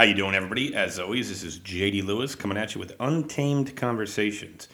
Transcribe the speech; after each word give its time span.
How 0.00 0.06
you 0.06 0.14
doing, 0.14 0.34
everybody? 0.34 0.74
As 0.74 0.98
always, 0.98 1.28
this 1.28 1.42
is 1.42 1.58
JD 1.58 2.06
Lewis 2.06 2.34
coming 2.34 2.56
at 2.56 2.74
you 2.74 2.78
with 2.78 2.96
Untamed 3.00 3.76
Conversations. 3.76 4.68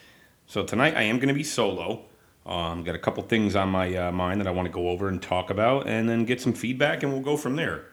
So 0.46 0.62
tonight 0.62 0.96
I 0.96 1.02
am 1.02 1.16
going 1.16 1.26
to 1.26 1.34
be 1.34 1.42
solo. 1.42 2.04
Um, 2.46 2.84
got 2.84 2.94
a 2.94 2.98
couple 3.00 3.24
things 3.24 3.56
on 3.56 3.68
my 3.68 3.92
uh, 3.92 4.12
mind 4.12 4.40
that 4.40 4.46
I 4.46 4.52
want 4.52 4.66
to 4.66 4.72
go 4.72 4.88
over 4.88 5.08
and 5.08 5.20
talk 5.20 5.50
about, 5.50 5.88
and 5.88 6.08
then 6.08 6.26
get 6.26 6.40
some 6.40 6.52
feedback, 6.52 7.02
and 7.02 7.12
we'll 7.12 7.22
go 7.22 7.36
from 7.36 7.56
there. 7.56 7.86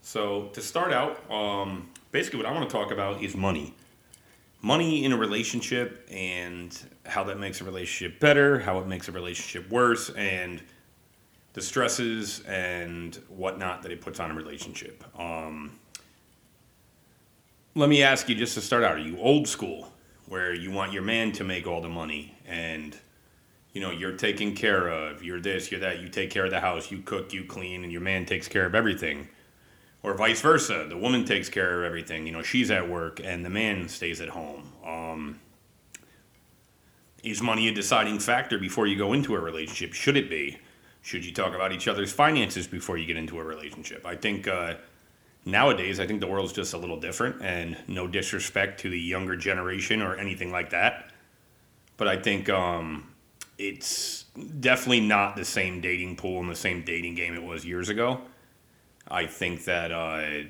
So 0.00 0.48
to 0.52 0.60
start 0.60 0.92
out, 0.92 1.30
um, 1.30 1.90
basically 2.10 2.38
what 2.38 2.46
I 2.46 2.50
want 2.50 2.68
to 2.68 2.76
talk 2.76 2.90
about 2.90 3.22
is 3.22 3.36
money. 3.36 3.76
Money 4.60 5.04
in 5.04 5.12
a 5.12 5.16
relationship 5.16 6.08
and 6.10 6.76
how 7.06 7.22
that 7.22 7.38
makes 7.38 7.60
a 7.60 7.64
relationship 7.64 8.18
better, 8.18 8.58
how 8.58 8.80
it 8.80 8.88
makes 8.88 9.06
a 9.06 9.12
relationship 9.12 9.70
worse, 9.70 10.10
and 10.10 10.60
the 11.52 11.62
stresses 11.62 12.40
and 12.48 13.14
whatnot 13.28 13.82
that 13.82 13.92
it 13.92 14.00
puts 14.00 14.18
on 14.18 14.32
a 14.32 14.34
relationship. 14.34 15.04
Um, 15.16 15.78
let 17.78 17.88
me 17.88 18.02
ask 18.02 18.28
you 18.28 18.34
just 18.34 18.54
to 18.54 18.60
start 18.60 18.82
out 18.82 18.96
are 18.96 18.98
you 18.98 19.16
old 19.20 19.46
school 19.46 19.88
where 20.26 20.52
you 20.52 20.68
want 20.72 20.92
your 20.92 21.02
man 21.02 21.30
to 21.30 21.44
make 21.44 21.64
all 21.64 21.80
the 21.80 21.88
money 21.88 22.36
and 22.44 22.98
you 23.72 23.80
know 23.80 23.92
you're 23.92 24.16
taken 24.16 24.52
care 24.52 24.88
of 24.88 25.22
you're 25.22 25.38
this 25.38 25.70
you're 25.70 25.78
that 25.78 26.00
you 26.00 26.08
take 26.08 26.28
care 26.28 26.44
of 26.44 26.50
the 26.50 26.58
house 26.58 26.90
you 26.90 26.98
cook 26.98 27.32
you 27.32 27.44
clean 27.44 27.84
and 27.84 27.92
your 27.92 28.00
man 28.00 28.26
takes 28.26 28.48
care 28.48 28.66
of 28.66 28.74
everything? 28.74 29.28
Or 30.02 30.14
vice 30.14 30.40
versa 30.40 30.86
the 30.88 30.96
woman 30.96 31.24
takes 31.24 31.48
care 31.48 31.78
of 31.78 31.86
everything 31.86 32.26
you 32.26 32.32
know 32.32 32.42
she's 32.42 32.68
at 32.72 32.88
work 32.88 33.20
and 33.22 33.44
the 33.44 33.50
man 33.50 33.88
stays 33.88 34.20
at 34.20 34.30
home. 34.30 34.72
Um, 34.84 35.38
is 37.22 37.40
money 37.40 37.68
a 37.68 37.72
deciding 37.72 38.18
factor 38.18 38.58
before 38.58 38.88
you 38.88 38.98
go 38.98 39.12
into 39.12 39.36
a 39.36 39.40
relationship? 39.40 39.92
Should 39.92 40.16
it 40.16 40.28
be? 40.28 40.58
Should 41.02 41.24
you 41.24 41.32
talk 41.32 41.54
about 41.54 41.70
each 41.70 41.86
other's 41.86 42.12
finances 42.12 42.66
before 42.66 42.98
you 42.98 43.06
get 43.06 43.16
into 43.16 43.38
a 43.38 43.44
relationship? 43.44 44.04
I 44.04 44.16
think 44.16 44.48
uh, 44.48 44.74
nowadays, 45.44 46.00
I 46.00 46.06
think 46.06 46.20
the 46.20 46.26
world's 46.26 46.52
just 46.52 46.74
a 46.74 46.78
little 46.78 47.00
different, 47.00 47.42
and 47.42 47.76
no 47.86 48.06
disrespect 48.06 48.80
to 48.80 48.90
the 48.90 48.98
younger 48.98 49.36
generation 49.36 50.02
or 50.02 50.16
anything 50.16 50.50
like 50.50 50.70
that. 50.70 51.10
But 51.96 52.08
I 52.08 52.16
think 52.16 52.48
um, 52.48 53.12
it's 53.58 54.24
definitely 54.60 55.00
not 55.00 55.36
the 55.36 55.44
same 55.44 55.80
dating 55.80 56.16
pool 56.16 56.40
and 56.40 56.48
the 56.48 56.56
same 56.56 56.82
dating 56.82 57.14
game 57.14 57.34
it 57.34 57.42
was 57.42 57.64
years 57.64 57.88
ago. 57.88 58.20
I 59.08 59.26
think 59.26 59.64
that 59.64 59.90
uh, 59.90 60.48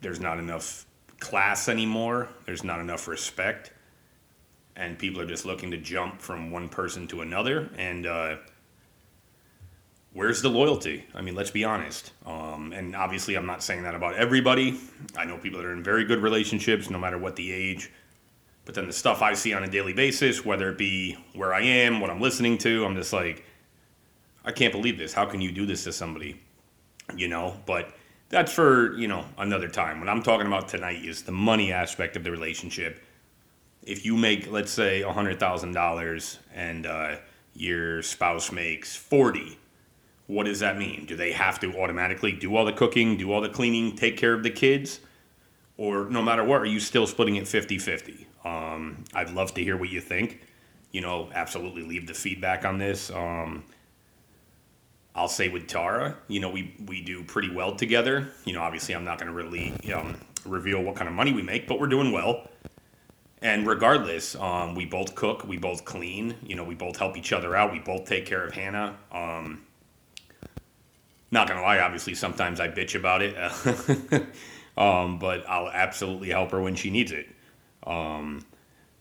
there's 0.00 0.20
not 0.20 0.38
enough 0.38 0.86
class 1.18 1.68
anymore, 1.68 2.28
there's 2.46 2.64
not 2.64 2.80
enough 2.80 3.08
respect, 3.08 3.72
and 4.76 4.98
people 4.98 5.20
are 5.20 5.26
just 5.26 5.46
looking 5.46 5.70
to 5.70 5.76
jump 5.76 6.20
from 6.20 6.50
one 6.50 6.68
person 6.68 7.06
to 7.08 7.20
another. 7.22 7.70
And 7.76 8.06
uh, 8.06 8.36
where's 10.14 10.42
the 10.42 10.48
loyalty? 10.48 11.04
I 11.14 11.22
mean, 11.22 11.34
let's 11.34 11.50
be 11.50 11.64
honest. 11.64 12.12
Um, 12.26 12.72
and 12.72 12.94
obviously, 12.94 13.34
I'm 13.34 13.46
not 13.46 13.62
saying 13.62 13.82
that 13.84 13.94
about 13.94 14.14
everybody. 14.16 14.78
I 15.16 15.24
know 15.24 15.38
people 15.38 15.60
that 15.60 15.66
are 15.66 15.72
in 15.72 15.82
very 15.82 16.04
good 16.04 16.20
relationships, 16.20 16.90
no 16.90 16.98
matter 16.98 17.18
what 17.18 17.36
the 17.36 17.52
age. 17.52 17.90
But 18.64 18.74
then 18.74 18.86
the 18.86 18.92
stuff 18.92 19.22
I 19.22 19.34
see 19.34 19.52
on 19.54 19.64
a 19.64 19.70
daily 19.70 19.92
basis, 19.92 20.44
whether 20.44 20.68
it 20.70 20.78
be 20.78 21.16
where 21.34 21.52
I 21.52 21.62
am, 21.62 22.00
what 22.00 22.10
I'm 22.10 22.20
listening 22.20 22.58
to, 22.58 22.84
I'm 22.84 22.94
just 22.94 23.12
like, 23.12 23.44
I 24.44 24.52
can't 24.52 24.72
believe 24.72 24.98
this. 24.98 25.12
How 25.12 25.24
can 25.24 25.40
you 25.40 25.50
do 25.50 25.66
this 25.66 25.84
to 25.84 25.92
somebody? 25.92 26.40
You 27.16 27.28
know, 27.28 27.56
but 27.66 27.94
that's 28.28 28.52
for, 28.52 28.96
you 28.96 29.08
know, 29.08 29.24
another 29.38 29.68
time. 29.68 30.00
What 30.00 30.08
I'm 30.08 30.22
talking 30.22 30.46
about 30.46 30.68
tonight 30.68 31.04
is 31.04 31.22
the 31.22 31.32
money 31.32 31.72
aspect 31.72 32.16
of 32.16 32.24
the 32.24 32.30
relationship. 32.30 33.02
If 33.82 34.06
you 34.06 34.16
make, 34.16 34.50
let's 34.50 34.70
say, 34.70 35.02
$100,000 35.04 36.38
and 36.54 36.86
uh, 36.86 37.16
your 37.54 38.02
spouse 38.02 38.52
makes 38.52 38.94
40, 38.94 39.58
what 40.26 40.44
does 40.44 40.60
that 40.60 40.78
mean? 40.78 41.06
Do 41.06 41.16
they 41.16 41.32
have 41.32 41.60
to 41.60 41.78
automatically 41.80 42.32
do 42.32 42.56
all 42.56 42.64
the 42.64 42.72
cooking, 42.72 43.16
do 43.16 43.32
all 43.32 43.40
the 43.40 43.48
cleaning, 43.48 43.96
take 43.96 44.16
care 44.16 44.34
of 44.34 44.42
the 44.42 44.50
kids? 44.50 45.00
Or 45.76 46.08
no 46.08 46.22
matter 46.22 46.44
what, 46.44 46.60
are 46.60 46.66
you 46.66 46.80
still 46.80 47.06
splitting 47.06 47.36
it 47.36 47.48
50 47.48 47.78
50? 47.78 48.26
Um, 48.44 49.04
I'd 49.14 49.30
love 49.30 49.54
to 49.54 49.64
hear 49.64 49.76
what 49.76 49.88
you 49.88 50.00
think. 50.00 50.40
You 50.90 51.00
know, 51.00 51.28
absolutely 51.34 51.82
leave 51.82 52.06
the 52.06 52.14
feedback 52.14 52.64
on 52.64 52.78
this. 52.78 53.10
Um, 53.10 53.64
I'll 55.14 55.28
say 55.28 55.48
with 55.48 55.66
Tara, 55.66 56.16
you 56.28 56.40
know, 56.40 56.50
we, 56.50 56.74
we 56.86 57.02
do 57.02 57.22
pretty 57.22 57.50
well 57.50 57.74
together. 57.74 58.28
You 58.44 58.54
know, 58.54 58.62
obviously, 58.62 58.94
I'm 58.94 59.04
not 59.04 59.18
going 59.18 59.30
to 59.30 59.34
really 59.34 59.74
um, 59.92 60.16
reveal 60.44 60.82
what 60.82 60.96
kind 60.96 61.08
of 61.08 61.14
money 61.14 61.32
we 61.32 61.42
make, 61.42 61.66
but 61.66 61.78
we're 61.78 61.86
doing 61.86 62.12
well. 62.12 62.48
And 63.42 63.66
regardless, 63.66 64.36
um, 64.36 64.74
we 64.74 64.86
both 64.86 65.14
cook, 65.14 65.44
we 65.46 65.58
both 65.58 65.84
clean, 65.84 66.36
you 66.44 66.54
know, 66.54 66.64
we 66.64 66.74
both 66.74 66.96
help 66.96 67.16
each 67.16 67.32
other 67.32 67.56
out, 67.56 67.72
we 67.72 67.80
both 67.80 68.04
take 68.04 68.24
care 68.24 68.44
of 68.44 68.54
Hannah. 68.54 68.96
Um, 69.10 69.62
not 71.32 71.48
gonna 71.48 71.62
lie, 71.62 71.78
obviously 71.78 72.14
sometimes 72.14 72.60
I 72.60 72.68
bitch 72.68 72.94
about 72.94 73.22
it, 73.22 73.36
um, 74.76 75.18
but 75.18 75.48
I'll 75.48 75.70
absolutely 75.70 76.28
help 76.28 76.52
her 76.52 76.60
when 76.60 76.76
she 76.76 76.90
needs 76.90 77.10
it. 77.10 77.26
Um, 77.84 78.44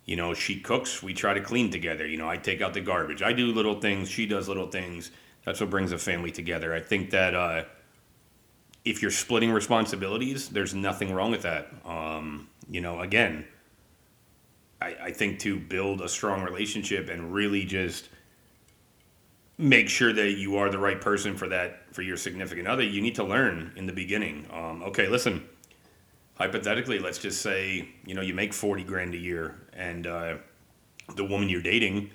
you 0.06 0.16
know, 0.16 0.34
she 0.34 0.59
cooks, 0.59 1.03
we 1.03 1.14
try 1.14 1.34
to 1.34 1.42
clean 1.42 1.69
together. 1.69 2.08
You 2.08 2.18
know, 2.18 2.28
I 2.28 2.38
take 2.38 2.62
out 2.62 2.74
the 2.74 2.81
garbage. 2.81 3.22
I 3.22 3.34
do 3.34 3.47
little 3.47 3.80
things, 3.80 4.09
she 4.09 4.25
does 4.25 4.47
little 4.47 4.68
things. 4.68 5.12
That's 5.46 5.59
what 5.59 5.69
brings 5.69 5.92
a 5.92 5.97
family 5.97 6.31
together. 6.31 6.74
I 6.74 6.80
think 6.80 7.12
that 7.12 7.36
uh, 7.36 7.64
if 8.86 9.02
you're 9.02 9.12
splitting 9.12 9.52
responsibilities, 9.52 10.50
there's 10.50 10.74
nothing 10.74 11.13
wrong 11.13 11.31
with 11.31 11.44
that. 11.44 11.72
Um, 11.86 12.48
you 12.69 12.81
know, 12.81 13.02
again, 13.02 13.46
I, 14.81 14.96
I 15.02 15.12
think 15.12 15.40
to 15.40 15.59
build 15.59 16.02
a 16.02 16.09
strong 16.09 16.44
relationship 16.44 17.09
and 17.09 17.34
really 17.34 17.66
just 17.66 18.09
make 19.61 19.89
sure 19.89 20.11
that 20.11 20.31
you 20.31 20.57
are 20.57 20.69
the 20.69 20.79
right 20.79 20.99
person 20.99 21.35
for 21.35 21.47
that 21.47 21.94
for 21.94 22.01
your 22.01 22.17
significant 22.17 22.67
other. 22.67 22.83
You 22.83 23.01
need 23.01 23.16
to 23.16 23.23
learn 23.23 23.73
in 23.75 23.85
the 23.85 23.94
beginning. 23.94 24.47
Um, 24.51 24.83
okay 24.83 25.07
listen 25.07 25.47
hypothetically 26.35 26.97
let's 26.97 27.19
just 27.19 27.41
say 27.41 27.88
you 28.05 28.16
know 28.16 28.21
you 28.21 28.33
make 28.33 28.53
40 28.53 28.83
grand 28.83 29.13
a 29.13 29.17
year 29.17 29.67
and 29.73 30.07
uh, 30.07 30.38
the 31.16 31.23
woman 31.23 31.50
you're 31.50 31.61
dating 31.61 32.09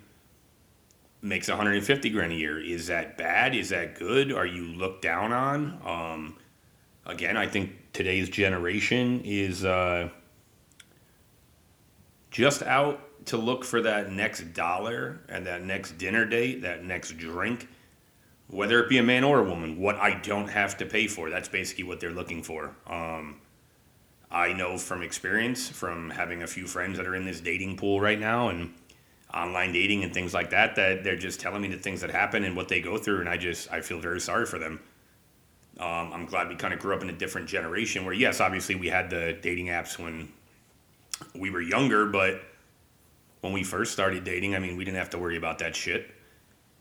makes 1.22 1.48
150 1.48 2.10
grand 2.10 2.32
a 2.32 2.36
year. 2.36 2.62
Is 2.62 2.86
that 2.88 3.16
bad? 3.16 3.54
Is 3.54 3.70
that 3.70 3.98
good? 3.98 4.32
Are 4.32 4.46
you 4.46 4.64
looked 4.64 5.02
down 5.02 5.32
on? 5.32 5.80
Um, 5.84 6.36
again 7.06 7.36
i 7.36 7.46
think 7.46 7.70
today's 7.92 8.28
generation 8.28 9.22
is 9.24 9.64
uh, 9.64 10.08
just 12.30 12.62
out 12.64 13.00
to 13.26 13.36
look 13.36 13.64
for 13.64 13.82
that 13.82 14.10
next 14.10 14.52
dollar 14.54 15.20
and 15.28 15.46
that 15.46 15.62
next 15.62 15.98
dinner 15.98 16.24
date, 16.24 16.62
that 16.62 16.84
next 16.84 17.18
drink, 17.18 17.68
whether 18.48 18.82
it 18.82 18.88
be 18.88 18.98
a 18.98 19.02
man 19.02 19.24
or 19.24 19.40
a 19.40 19.44
woman, 19.44 19.78
what 19.80 19.96
I 19.96 20.14
don't 20.20 20.48
have 20.48 20.76
to 20.78 20.86
pay 20.86 21.06
for. 21.08 21.28
That's 21.28 21.48
basically 21.48 21.84
what 21.84 22.00
they're 22.00 22.10
looking 22.10 22.42
for. 22.42 22.74
Um, 22.86 23.40
I 24.30 24.52
know 24.52 24.78
from 24.78 25.02
experience, 25.02 25.68
from 25.68 26.10
having 26.10 26.42
a 26.42 26.46
few 26.46 26.66
friends 26.66 26.96
that 26.96 27.06
are 27.06 27.14
in 27.14 27.24
this 27.24 27.40
dating 27.40 27.76
pool 27.76 28.00
right 28.00 28.18
now 28.18 28.48
and 28.48 28.72
online 29.34 29.72
dating 29.72 30.04
and 30.04 30.14
things 30.14 30.32
like 30.32 30.50
that, 30.50 30.76
that 30.76 31.04
they're 31.04 31.16
just 31.16 31.40
telling 31.40 31.62
me 31.62 31.68
the 31.68 31.76
things 31.76 32.00
that 32.00 32.10
happen 32.10 32.44
and 32.44 32.56
what 32.56 32.68
they 32.68 32.80
go 32.80 32.96
through, 32.96 33.20
and 33.20 33.28
I 33.28 33.36
just 33.36 33.70
I 33.72 33.80
feel 33.80 34.00
very 34.00 34.20
sorry 34.20 34.46
for 34.46 34.58
them. 34.58 34.80
Um, 35.78 36.12
I'm 36.12 36.26
glad 36.26 36.48
we 36.48 36.54
kind 36.54 36.72
of 36.72 36.80
grew 36.80 36.94
up 36.94 37.02
in 37.02 37.10
a 37.10 37.12
different 37.12 37.48
generation 37.48 38.04
where, 38.04 38.14
yes, 38.14 38.40
obviously 38.40 38.76
we 38.76 38.88
had 38.88 39.10
the 39.10 39.36
dating 39.42 39.66
apps 39.66 39.98
when 39.98 40.32
we 41.34 41.50
were 41.50 41.60
younger, 41.60 42.06
but 42.06 42.40
when 43.46 43.54
we 43.54 43.62
first 43.62 43.92
started 43.92 44.24
dating, 44.24 44.56
I 44.56 44.58
mean, 44.58 44.76
we 44.76 44.84
didn't 44.84 44.98
have 44.98 45.10
to 45.10 45.18
worry 45.18 45.36
about 45.36 45.60
that 45.60 45.74
shit. 45.76 46.10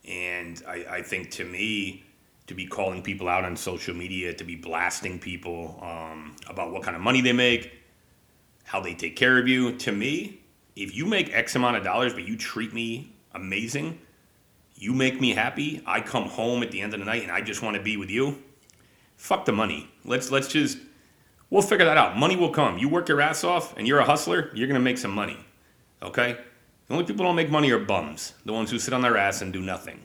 And 0.03 0.61
I, 0.67 0.85
I 0.89 1.01
think 1.01 1.31
to 1.31 1.45
me, 1.45 2.03
to 2.47 2.55
be 2.55 2.65
calling 2.65 3.01
people 3.01 3.27
out 3.27 3.43
on 3.43 3.55
social 3.55 3.95
media, 3.95 4.33
to 4.33 4.43
be 4.43 4.55
blasting 4.55 5.19
people 5.19 5.79
um, 5.81 6.35
about 6.47 6.71
what 6.71 6.83
kind 6.83 6.95
of 6.95 7.01
money 7.01 7.21
they 7.21 7.33
make, 7.33 7.71
how 8.63 8.79
they 8.79 8.93
take 8.93 9.15
care 9.15 9.37
of 9.37 9.47
you, 9.47 9.75
to 9.77 9.91
me, 9.91 10.41
if 10.75 10.95
you 10.95 11.05
make 11.05 11.33
X 11.33 11.55
amount 11.55 11.77
of 11.77 11.83
dollars, 11.83 12.13
but 12.13 12.23
you 12.23 12.35
treat 12.35 12.73
me 12.73 13.13
amazing, 13.33 13.99
you 14.75 14.93
make 14.93 15.21
me 15.21 15.31
happy, 15.31 15.81
I 15.85 16.01
come 16.01 16.25
home 16.25 16.63
at 16.63 16.71
the 16.71 16.81
end 16.81 16.93
of 16.93 16.99
the 16.99 17.05
night 17.05 17.23
and 17.23 17.31
I 17.31 17.41
just 17.41 17.61
want 17.61 17.77
to 17.77 17.81
be 17.81 17.95
with 17.95 18.09
you. 18.09 18.41
Fuck 19.17 19.45
the 19.45 19.53
money. 19.53 19.89
Let's 20.03 20.31
let's 20.31 20.49
just 20.49 20.77
we'll 21.49 21.61
figure 21.61 21.85
that 21.85 21.97
out. 21.97 22.17
Money 22.17 22.35
will 22.35 22.49
come. 22.49 22.77
You 22.77 22.89
work 22.89 23.07
your 23.07 23.21
ass 23.21 23.43
off 23.43 23.77
and 23.77 23.87
you're 23.87 23.99
a 23.99 24.05
hustler, 24.05 24.51
you're 24.53 24.67
gonna 24.67 24.79
make 24.79 24.97
some 24.97 25.11
money. 25.11 25.37
Okay? 26.03 26.37
The 26.87 26.93
only 26.93 27.05
people 27.05 27.23
who 27.23 27.29
don't 27.29 27.35
make 27.35 27.49
money 27.49 27.71
are 27.71 27.79
bums, 27.79 28.33
the 28.45 28.53
ones 28.53 28.69
who 28.69 28.79
sit 28.79 28.93
on 28.93 29.01
their 29.01 29.17
ass 29.17 29.41
and 29.41 29.51
do 29.51 29.61
nothing. 29.61 30.01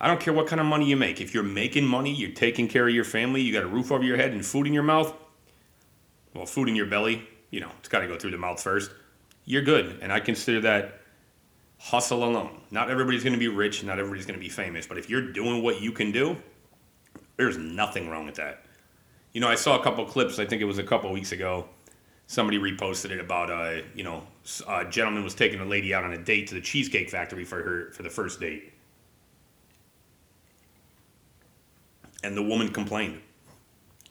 I 0.00 0.06
don't 0.06 0.20
care 0.20 0.32
what 0.32 0.46
kind 0.46 0.60
of 0.60 0.66
money 0.66 0.88
you 0.88 0.96
make. 0.96 1.20
If 1.20 1.34
you're 1.34 1.42
making 1.42 1.86
money, 1.86 2.14
you're 2.14 2.30
taking 2.32 2.68
care 2.68 2.86
of 2.86 2.94
your 2.94 3.04
family, 3.04 3.40
you 3.40 3.52
got 3.52 3.64
a 3.64 3.68
roof 3.68 3.90
over 3.90 4.04
your 4.04 4.16
head 4.16 4.32
and 4.32 4.44
food 4.44 4.66
in 4.66 4.74
your 4.74 4.82
mouth, 4.82 5.12
well, 6.34 6.46
food 6.46 6.68
in 6.68 6.76
your 6.76 6.86
belly, 6.86 7.26
you 7.50 7.60
know, 7.60 7.70
it's 7.78 7.88
got 7.88 8.00
to 8.00 8.06
go 8.06 8.16
through 8.16 8.32
the 8.32 8.38
mouth 8.38 8.62
first. 8.62 8.90
You're 9.46 9.62
good. 9.62 9.98
And 10.02 10.12
I 10.12 10.20
consider 10.20 10.60
that 10.62 11.00
hustle 11.78 12.24
alone. 12.24 12.60
Not 12.70 12.90
everybody's 12.90 13.22
going 13.22 13.32
to 13.32 13.38
be 13.38 13.48
rich, 13.48 13.82
not 13.84 13.98
everybody's 13.98 14.26
going 14.26 14.38
to 14.38 14.42
be 14.42 14.48
famous, 14.48 14.86
but 14.86 14.98
if 14.98 15.08
you're 15.08 15.32
doing 15.32 15.62
what 15.62 15.80
you 15.80 15.92
can 15.92 16.12
do, 16.12 16.36
there's 17.36 17.56
nothing 17.56 18.08
wrong 18.08 18.26
with 18.26 18.34
that. 18.36 18.64
You 19.32 19.40
know, 19.40 19.48
I 19.48 19.54
saw 19.54 19.78
a 19.78 19.82
couple 19.82 20.04
clips, 20.06 20.38
I 20.38 20.46
think 20.46 20.62
it 20.62 20.66
was 20.66 20.78
a 20.78 20.82
couple 20.82 21.10
weeks 21.12 21.32
ago, 21.32 21.68
somebody 22.26 22.58
reposted 22.58 23.10
it 23.10 23.20
about 23.20 23.50
uh, 23.50 23.82
you 23.94 24.04
know 24.04 24.26
a 24.68 24.84
gentleman 24.84 25.24
was 25.24 25.34
taking 25.34 25.60
a 25.60 25.64
lady 25.64 25.94
out 25.94 26.04
on 26.04 26.12
a 26.12 26.18
date 26.18 26.48
to 26.48 26.54
the 26.54 26.60
cheesecake 26.60 27.10
factory 27.10 27.44
for 27.44 27.62
her 27.62 27.92
for 27.92 28.02
the 28.02 28.10
first 28.10 28.40
date 28.40 28.72
and 32.24 32.36
the 32.36 32.42
woman 32.42 32.68
complained 32.68 33.20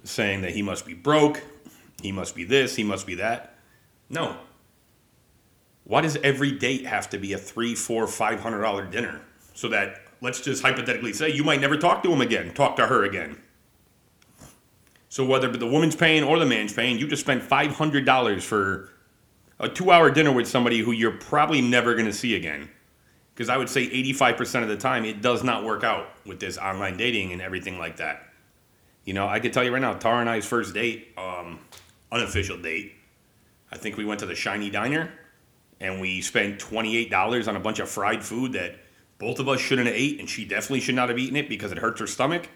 saying 0.04 0.42
that 0.42 0.52
he 0.52 0.62
must 0.62 0.86
be 0.86 0.94
broke 0.94 1.42
He 2.02 2.12
must 2.12 2.36
be 2.36 2.44
this, 2.44 2.76
he 2.76 2.84
must 2.84 3.08
be 3.08 3.16
that. 3.16 3.56
No. 4.10 4.38
Why 5.86 6.02
does 6.02 6.18
every 6.18 6.52
date 6.52 6.86
have 6.86 7.10
to 7.12 7.18
be 7.18 7.34
a 7.34 7.38
three, 7.38 7.76
four, 7.76 8.08
five 8.08 8.42
hundred 8.42 8.62
dollar 8.62 8.86
dinner? 8.86 9.22
So 9.54 9.70
that 9.70 10.02
let's 10.22 10.42
just 10.42 10.62
hypothetically 10.62 11.14
say 11.14 11.32
you 11.32 11.44
might 11.44 11.62
never 11.62 11.78
talk 11.78 12.04
to 12.04 12.12
him 12.12 12.22
again, 12.22 12.54
talk 12.54 12.76
to 12.78 12.88
her 12.88 13.04
again. 13.04 13.42
So 15.16 15.24
whether 15.24 15.48
the 15.48 15.66
woman's 15.66 15.96
paying 15.96 16.26
or 16.26 16.38
the 16.40 16.46
man's 16.46 16.74
paying, 16.74 17.00
you 17.00 17.08
just 17.08 17.22
spent 17.22 17.42
five 17.42 17.72
hundred 17.72 18.04
dollars 18.04 18.44
for 18.44 18.90
a 19.62 19.70
two 19.70 19.90
hour 19.90 20.12
dinner 20.12 20.34
with 20.34 20.46
somebody 20.46 20.80
who 20.80 20.92
you're 20.92 21.14
probably 21.14 21.62
never 21.62 21.96
gonna 21.96 22.12
see 22.12 22.36
again 22.36 22.70
because 23.34 23.48
I 23.48 23.56
would 23.56 23.70
say 23.70 23.88
85% 23.88 24.64
of 24.64 24.68
the 24.68 24.76
time 24.76 25.06
it 25.06 25.22
does 25.22 25.42
not 25.42 25.64
work 25.64 25.86
out 25.86 26.10
with 26.26 26.42
this 26.42 26.58
online 26.58 26.98
dating 26.98 27.32
and 27.32 27.42
everything 27.42 27.80
like 27.80 27.96
that. 27.96 28.28
You 29.06 29.14
know, 29.14 29.26
I 29.26 29.40
could 29.40 29.54
tell 29.54 29.64
you 29.64 29.72
right 29.72 29.82
now, 29.82 29.94
Tara 29.94 30.20
and 30.20 30.30
I's 30.30 30.46
first 30.46 30.74
date, 30.74 31.14
um, 31.18 31.60
unofficial 32.12 32.58
date, 32.58 32.92
I 33.72 33.78
think 33.78 33.96
we 33.96 34.04
went 34.04 34.20
to 34.20 34.26
the 34.26 34.36
Shiny 34.36 34.70
Diner 34.70 35.14
and 35.80 36.02
we 36.02 36.20
spent 36.20 36.60
$28 36.60 37.48
on 37.48 37.56
a 37.56 37.60
bunch 37.62 37.80
of 37.80 37.88
fried 37.88 38.22
food 38.22 38.52
that 38.52 38.80
both 39.18 39.40
of 39.40 39.48
us 39.48 39.62
shouldn't 39.62 39.88
have 39.88 39.96
ate 39.96 40.20
and 40.20 40.30
she 40.30 40.44
definitely 40.44 40.82
should 40.82 40.96
not 40.96 41.08
have 41.08 41.18
eaten 41.18 41.38
it 41.38 41.48
because 41.48 41.72
it 41.72 41.78
hurts 41.78 42.02
her 42.02 42.08
stomach. 42.08 42.50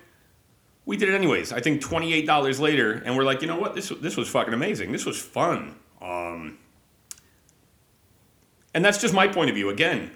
We 0.90 0.98
did 0.98 1.10
it 1.10 1.14
anyways. 1.14 1.54
I 1.54 1.62
think 1.62 1.84
$28 1.84 2.60
later 2.60 2.94
and 3.06 3.16
we're 3.16 3.24
like, 3.24 3.44
you 3.44 3.48
know 3.48 3.60
what? 3.60 3.76
This, 3.76 3.90
this 4.02 4.18
was 4.18 4.28
fucking 4.28 4.56
amazing. 4.56 4.92
This 4.92 5.06
was 5.06 5.22
fun. 5.22 5.76
Um, 6.02 6.58
and 8.74 8.84
that's 8.84 9.00
just 9.00 9.14
my 9.14 9.28
point 9.28 9.52
of 9.52 9.56
view. 9.56 9.70
Again, 9.70 10.10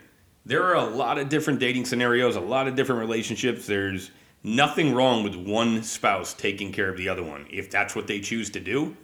there 0.47 0.63
are 0.63 0.73
a 0.73 0.83
lot 0.83 1.19
of 1.19 1.29
different 1.29 1.59
dating 1.59 1.85
scenarios, 1.85 2.37
a 2.37 2.41
lot 2.41 2.67
of 2.67 2.73
different 2.73 3.01
relationships. 3.01 3.67
There's 3.67 4.09
nothing 4.41 4.95
wrong 4.95 5.23
with 5.23 5.35
one 5.35 5.83
spouse 5.83 6.33
taking 6.33 6.71
care 6.71 6.89
of 6.89 6.97
the 6.97 7.07
other 7.07 7.21
one. 7.21 7.45
If 7.51 7.69
that's 7.69 7.95
what 7.95 8.07
they 8.07 8.19
choose 8.19 8.49
to 8.49 8.59
do, 8.59 8.97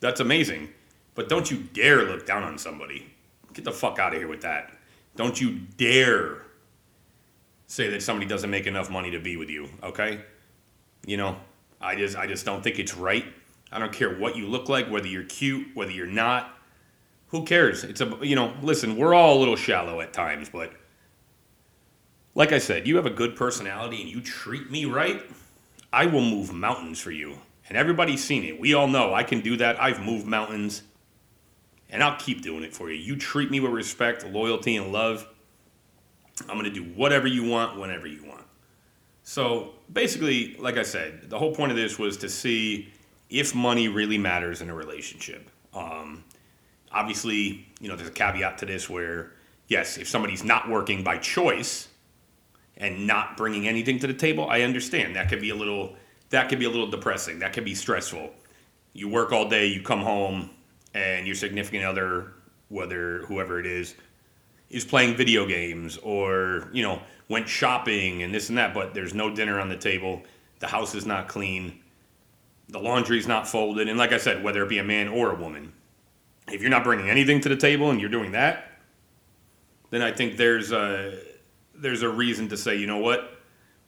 that's 0.00 0.20
amazing. 0.20 0.70
But 1.14 1.28
don't 1.28 1.50
you 1.50 1.58
dare 1.58 2.04
look 2.04 2.24
down 2.24 2.42
on 2.42 2.56
somebody. 2.56 3.12
Get 3.52 3.66
the 3.66 3.72
fuck 3.72 3.98
out 3.98 4.14
of 4.14 4.18
here 4.18 4.28
with 4.28 4.40
that. 4.40 4.72
Don't 5.16 5.38
you 5.38 5.58
dare 5.76 6.46
say 7.66 7.90
that 7.90 8.02
somebody 8.02 8.26
doesn't 8.26 8.48
make 8.48 8.66
enough 8.66 8.88
money 8.88 9.10
to 9.10 9.20
be 9.20 9.36
with 9.36 9.50
you, 9.50 9.68
okay? 9.82 10.22
You 11.06 11.16
know, 11.16 11.36
I 11.80 11.96
just 11.96 12.16
I 12.16 12.26
just 12.26 12.44
don't 12.44 12.62
think 12.62 12.78
it's 12.78 12.94
right. 12.94 13.24
I 13.70 13.78
don't 13.78 13.92
care 13.92 14.14
what 14.14 14.36
you 14.36 14.46
look 14.46 14.68
like, 14.68 14.90
whether 14.90 15.06
you're 15.06 15.24
cute, 15.24 15.68
whether 15.74 15.90
you're 15.90 16.06
not 16.06 16.58
who 17.32 17.44
cares? 17.44 17.82
It's 17.82 18.00
a 18.00 18.18
you 18.22 18.36
know, 18.36 18.54
listen, 18.62 18.96
we're 18.96 19.14
all 19.14 19.38
a 19.38 19.40
little 19.40 19.56
shallow 19.56 20.00
at 20.00 20.12
times, 20.12 20.50
but 20.50 20.72
like 22.34 22.52
I 22.52 22.58
said, 22.58 22.86
you 22.86 22.96
have 22.96 23.06
a 23.06 23.10
good 23.10 23.36
personality 23.36 24.02
and 24.02 24.10
you 24.10 24.20
treat 24.20 24.70
me 24.70 24.84
right, 24.84 25.22
I 25.92 26.06
will 26.06 26.22
move 26.22 26.52
mountains 26.52 27.00
for 27.00 27.10
you. 27.10 27.38
And 27.68 27.76
everybody's 27.76 28.22
seen 28.22 28.44
it. 28.44 28.60
We 28.60 28.74
all 28.74 28.86
know 28.86 29.14
I 29.14 29.22
can 29.22 29.40
do 29.40 29.56
that. 29.56 29.80
I've 29.80 30.02
moved 30.02 30.26
mountains. 30.26 30.82
And 31.90 32.02
I'll 32.02 32.16
keep 32.16 32.42
doing 32.42 32.64
it 32.64 32.74
for 32.74 32.90
you. 32.90 32.96
You 32.96 33.16
treat 33.16 33.50
me 33.50 33.60
with 33.60 33.72
respect, 33.72 34.26
loyalty, 34.26 34.76
and 34.76 34.92
love. 34.92 35.26
I'm 36.48 36.58
going 36.58 36.64
to 36.64 36.70
do 36.70 36.84
whatever 36.84 37.26
you 37.26 37.44
want, 37.44 37.78
whenever 37.78 38.06
you 38.06 38.24
want. 38.24 38.44
So 39.22 39.74
basically, 39.92 40.56
like 40.58 40.76
I 40.76 40.82
said, 40.82 41.30
the 41.30 41.38
whole 41.38 41.54
point 41.54 41.70
of 41.70 41.76
this 41.76 41.98
was 41.98 42.16
to 42.18 42.28
see 42.28 42.92
if 43.30 43.54
money 43.54 43.88
really 43.88 44.18
matters 44.18 44.60
in 44.60 44.68
a 44.68 44.74
relationship. 44.74 45.48
Um, 45.74 46.24
obviously, 46.90 47.66
you 47.80 47.88
know, 47.88 47.96
there's 47.96 48.08
a 48.08 48.12
caveat 48.12 48.58
to 48.58 48.66
this 48.66 48.90
where, 48.90 49.32
yes, 49.68 49.96
if 49.96 50.08
somebody's 50.08 50.44
not 50.44 50.68
working 50.68 51.02
by 51.02 51.18
choice 51.18 51.88
and 52.76 53.06
not 53.06 53.36
bringing 53.36 53.68
anything 53.68 53.98
to 54.00 54.06
the 54.06 54.14
table, 54.14 54.48
I 54.48 54.62
understand 54.62 55.16
that 55.16 55.28
could 55.28 55.40
be 55.40 55.50
a 55.50 55.54
little 55.54 55.96
that 56.30 56.48
could 56.48 56.58
be 56.58 56.64
a 56.64 56.70
little 56.70 56.86
depressing. 56.86 57.40
That 57.40 57.52
could 57.52 57.64
be 57.64 57.74
stressful. 57.74 58.30
You 58.94 59.06
work 59.08 59.32
all 59.32 59.48
day, 59.48 59.66
you 59.66 59.82
come 59.82 60.00
home, 60.00 60.48
and 60.94 61.26
your 61.26 61.34
significant 61.34 61.84
other, 61.84 62.32
whether 62.68 63.18
whoever 63.26 63.60
it 63.60 63.66
is, 63.66 63.94
is 64.72 64.84
playing 64.84 65.14
video 65.14 65.46
games 65.46 65.98
or 65.98 66.68
you 66.72 66.82
know 66.82 67.00
went 67.28 67.48
shopping 67.48 68.22
and 68.22 68.34
this 68.34 68.48
and 68.48 68.58
that, 68.58 68.74
but 68.74 68.94
there's 68.94 69.14
no 69.14 69.32
dinner 69.32 69.60
on 69.60 69.68
the 69.68 69.76
table. 69.76 70.22
The 70.58 70.66
house 70.66 70.94
is 70.94 71.06
not 71.06 71.28
clean. 71.28 71.80
The 72.68 72.80
laundry's 72.80 73.28
not 73.28 73.46
folded, 73.46 73.88
and 73.88 73.98
like 73.98 74.12
I 74.12 74.18
said, 74.18 74.42
whether 74.42 74.62
it 74.62 74.68
be 74.68 74.78
a 74.78 74.84
man 74.84 75.08
or 75.08 75.30
a 75.30 75.34
woman, 75.34 75.72
if 76.50 76.60
you're 76.60 76.70
not 76.70 76.84
bringing 76.84 77.10
anything 77.10 77.40
to 77.42 77.48
the 77.48 77.56
table 77.56 77.90
and 77.90 78.00
you're 78.00 78.10
doing 78.10 78.32
that, 78.32 78.72
then 79.90 80.02
I 80.02 80.10
think 80.10 80.36
there's 80.36 80.72
a 80.72 81.18
there's 81.74 82.02
a 82.02 82.08
reason 82.08 82.48
to 82.48 82.56
say, 82.56 82.76
you 82.76 82.86
know 82.86 82.98
what, 82.98 83.38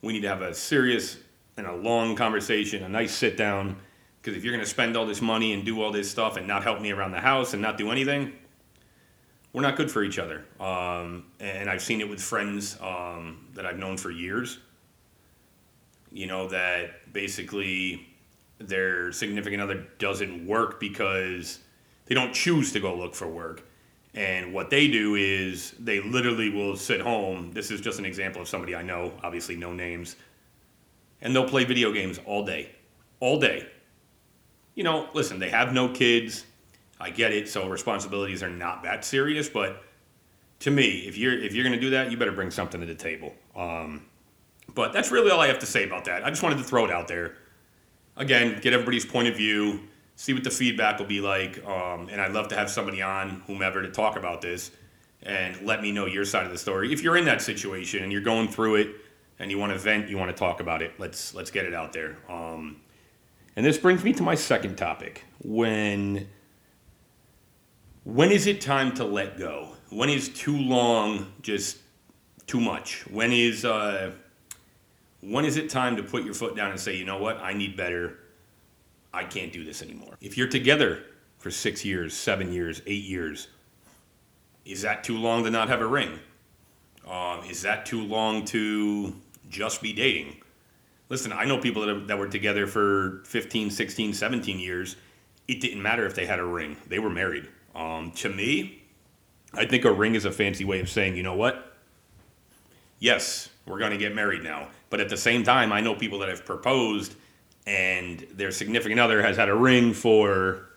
we 0.02 0.12
need 0.12 0.20
to 0.20 0.28
have 0.28 0.42
a 0.42 0.54
serious 0.54 1.16
and 1.56 1.66
a 1.66 1.74
long 1.74 2.16
conversation, 2.16 2.82
a 2.82 2.88
nice 2.88 3.14
sit 3.14 3.36
down. 3.36 3.76
Because 4.20 4.36
if 4.36 4.44
you're 4.44 4.52
going 4.52 4.64
to 4.64 4.70
spend 4.70 4.96
all 4.96 5.06
this 5.06 5.20
money 5.20 5.52
and 5.52 5.64
do 5.64 5.82
all 5.82 5.92
this 5.92 6.10
stuff 6.10 6.36
and 6.36 6.46
not 6.46 6.62
help 6.62 6.80
me 6.80 6.90
around 6.90 7.12
the 7.12 7.20
house 7.20 7.52
and 7.52 7.60
not 7.60 7.76
do 7.76 7.90
anything, 7.90 8.32
we're 9.54 9.62
not 9.62 9.76
good 9.76 9.90
for 9.90 10.02
each 10.02 10.18
other. 10.18 10.44
Um, 10.60 11.26
and 11.40 11.70
I've 11.70 11.80
seen 11.80 12.00
it 12.00 12.10
with 12.10 12.20
friends 12.20 12.76
um, 12.82 13.46
that 13.54 13.64
I've 13.64 13.78
known 13.78 13.96
for 13.96 14.10
years. 14.10 14.58
You 16.10 16.26
know 16.26 16.48
that 16.48 17.12
basically 17.12 18.06
their 18.58 19.12
significant 19.12 19.62
other 19.62 19.86
doesn't 19.98 20.46
work 20.46 20.80
because 20.80 21.60
they 22.06 22.14
don't 22.14 22.34
choose 22.34 22.72
to 22.72 22.80
go 22.80 22.94
look 22.96 23.14
for 23.14 23.28
work. 23.28 23.62
And 24.12 24.52
what 24.52 24.70
they 24.70 24.88
do 24.88 25.14
is 25.14 25.72
they 25.78 26.00
literally 26.00 26.50
will 26.50 26.76
sit 26.76 27.00
home. 27.00 27.52
This 27.52 27.70
is 27.70 27.80
just 27.80 27.98
an 27.98 28.04
example 28.04 28.42
of 28.42 28.48
somebody 28.48 28.74
I 28.74 28.82
know, 28.82 29.12
obviously, 29.22 29.56
no 29.56 29.72
names. 29.72 30.16
And 31.20 31.34
they'll 31.34 31.48
play 31.48 31.64
video 31.64 31.92
games 31.92 32.20
all 32.26 32.44
day. 32.44 32.72
All 33.20 33.40
day. 33.40 33.68
You 34.74 34.84
know, 34.84 35.08
listen, 35.14 35.38
they 35.38 35.50
have 35.50 35.72
no 35.72 35.88
kids. 35.88 36.44
I 37.00 37.10
get 37.10 37.32
it. 37.32 37.48
So 37.48 37.68
responsibilities 37.68 38.42
are 38.42 38.50
not 38.50 38.82
that 38.84 39.04
serious. 39.04 39.48
But 39.48 39.82
to 40.60 40.70
me, 40.70 41.04
if 41.06 41.16
you're, 41.18 41.38
if 41.38 41.54
you're 41.54 41.64
going 41.64 41.78
to 41.78 41.80
do 41.80 41.90
that, 41.90 42.10
you 42.10 42.16
better 42.16 42.32
bring 42.32 42.50
something 42.50 42.80
to 42.80 42.86
the 42.86 42.94
table. 42.94 43.34
Um, 43.56 44.06
but 44.74 44.92
that's 44.92 45.10
really 45.10 45.30
all 45.30 45.40
I 45.40 45.48
have 45.48 45.58
to 45.60 45.66
say 45.66 45.84
about 45.84 46.04
that. 46.06 46.24
I 46.24 46.30
just 46.30 46.42
wanted 46.42 46.58
to 46.58 46.64
throw 46.64 46.84
it 46.84 46.90
out 46.90 47.08
there. 47.08 47.36
Again, 48.16 48.60
get 48.60 48.72
everybody's 48.72 49.04
point 49.04 49.28
of 49.28 49.36
view 49.36 49.80
see 50.16 50.32
what 50.32 50.44
the 50.44 50.50
feedback 50.50 50.98
will 50.98 51.06
be 51.06 51.20
like. 51.20 51.64
Um, 51.66 52.08
and 52.10 52.20
I'd 52.20 52.32
love 52.32 52.48
to 52.48 52.56
have 52.56 52.70
somebody 52.70 53.02
on, 53.02 53.42
whomever, 53.46 53.82
to 53.82 53.90
talk 53.90 54.16
about 54.16 54.40
this 54.40 54.70
and 55.22 55.60
let 55.62 55.82
me 55.82 55.90
know 55.90 56.06
your 56.06 56.24
side 56.24 56.44
of 56.44 56.52
the 56.52 56.58
story. 56.58 56.92
If 56.92 57.02
you're 57.02 57.16
in 57.16 57.24
that 57.24 57.40
situation 57.40 58.02
and 58.02 58.12
you're 58.12 58.20
going 58.20 58.48
through 58.48 58.76
it 58.76 58.88
and 59.38 59.50
you 59.50 59.58
want 59.58 59.72
to 59.72 59.78
vent, 59.78 60.08
you 60.08 60.18
want 60.18 60.30
to 60.30 60.36
talk 60.36 60.60
about 60.60 60.82
it, 60.82 60.92
let's 60.98 61.34
let's 61.34 61.50
get 61.50 61.64
it 61.64 61.74
out 61.74 61.92
there. 61.92 62.16
Um, 62.28 62.76
and 63.56 63.64
this 63.64 63.78
brings 63.78 64.04
me 64.04 64.12
to 64.14 64.22
my 64.22 64.34
second 64.34 64.76
topic: 64.76 65.24
when 65.42 66.28
when 68.04 68.30
is 68.30 68.46
it 68.46 68.60
time 68.60 68.94
to 68.94 69.04
let 69.04 69.38
go? 69.38 69.70
When 69.90 70.08
is 70.08 70.28
too 70.28 70.56
long 70.56 71.32
just 71.42 71.78
too 72.46 72.60
much? 72.60 73.06
When 73.08 73.32
is 73.32 73.64
uh, 73.64 74.12
when 75.20 75.44
is 75.44 75.56
it 75.56 75.70
time 75.70 75.96
to 75.96 76.02
put 76.02 76.24
your 76.24 76.34
foot 76.34 76.54
down 76.54 76.70
and 76.70 76.78
say, 76.78 76.96
you 76.96 77.04
know 77.04 77.18
what, 77.18 77.38
I 77.38 77.52
need 77.52 77.76
better 77.76 78.18
I 79.14 79.22
can't 79.22 79.52
do 79.52 79.64
this 79.64 79.80
anymore. 79.80 80.16
If 80.20 80.36
you're 80.36 80.48
together 80.48 81.04
for 81.38 81.50
six 81.50 81.84
years, 81.84 82.14
seven 82.14 82.52
years, 82.52 82.82
eight 82.86 83.04
years, 83.04 83.48
is 84.64 84.82
that 84.82 85.04
too 85.04 85.16
long 85.16 85.44
to 85.44 85.50
not 85.50 85.68
have 85.68 85.80
a 85.80 85.86
ring? 85.86 86.18
Um, 87.08 87.44
is 87.48 87.62
that 87.62 87.86
too 87.86 88.02
long 88.02 88.44
to 88.46 89.14
just 89.48 89.80
be 89.80 89.92
dating? 89.92 90.36
Listen, 91.10 91.32
I 91.32 91.44
know 91.44 91.58
people 91.58 91.86
that, 91.86 91.94
have, 91.94 92.06
that 92.08 92.18
were 92.18 92.28
together 92.28 92.66
for 92.66 93.22
15, 93.26 93.70
16, 93.70 94.14
17 94.14 94.58
years. 94.58 94.96
It 95.46 95.60
didn't 95.60 95.80
matter 95.80 96.06
if 96.06 96.14
they 96.14 96.26
had 96.26 96.40
a 96.40 96.44
ring, 96.44 96.76
they 96.88 96.98
were 96.98 97.10
married. 97.10 97.48
Um, 97.74 98.12
to 98.12 98.28
me, 98.28 98.82
I 99.52 99.66
think 99.66 99.84
a 99.84 99.92
ring 99.92 100.14
is 100.14 100.24
a 100.24 100.32
fancy 100.32 100.64
way 100.64 100.80
of 100.80 100.88
saying, 100.88 101.16
you 101.16 101.22
know 101.22 101.34
what? 101.34 101.72
Yes, 102.98 103.48
we're 103.66 103.78
going 103.78 103.90
to 103.90 103.98
get 103.98 104.14
married 104.14 104.42
now. 104.42 104.68
But 104.90 105.00
at 105.00 105.08
the 105.08 105.16
same 105.16 105.42
time, 105.42 105.72
I 105.72 105.80
know 105.80 105.94
people 105.94 106.18
that 106.20 106.28
have 106.28 106.44
proposed 106.44 107.16
and 107.66 108.26
their 108.32 108.50
significant 108.50 109.00
other 109.00 109.22
has 109.22 109.36
had 109.36 109.48
a 109.48 109.54
ring 109.54 109.92
for 109.92 110.68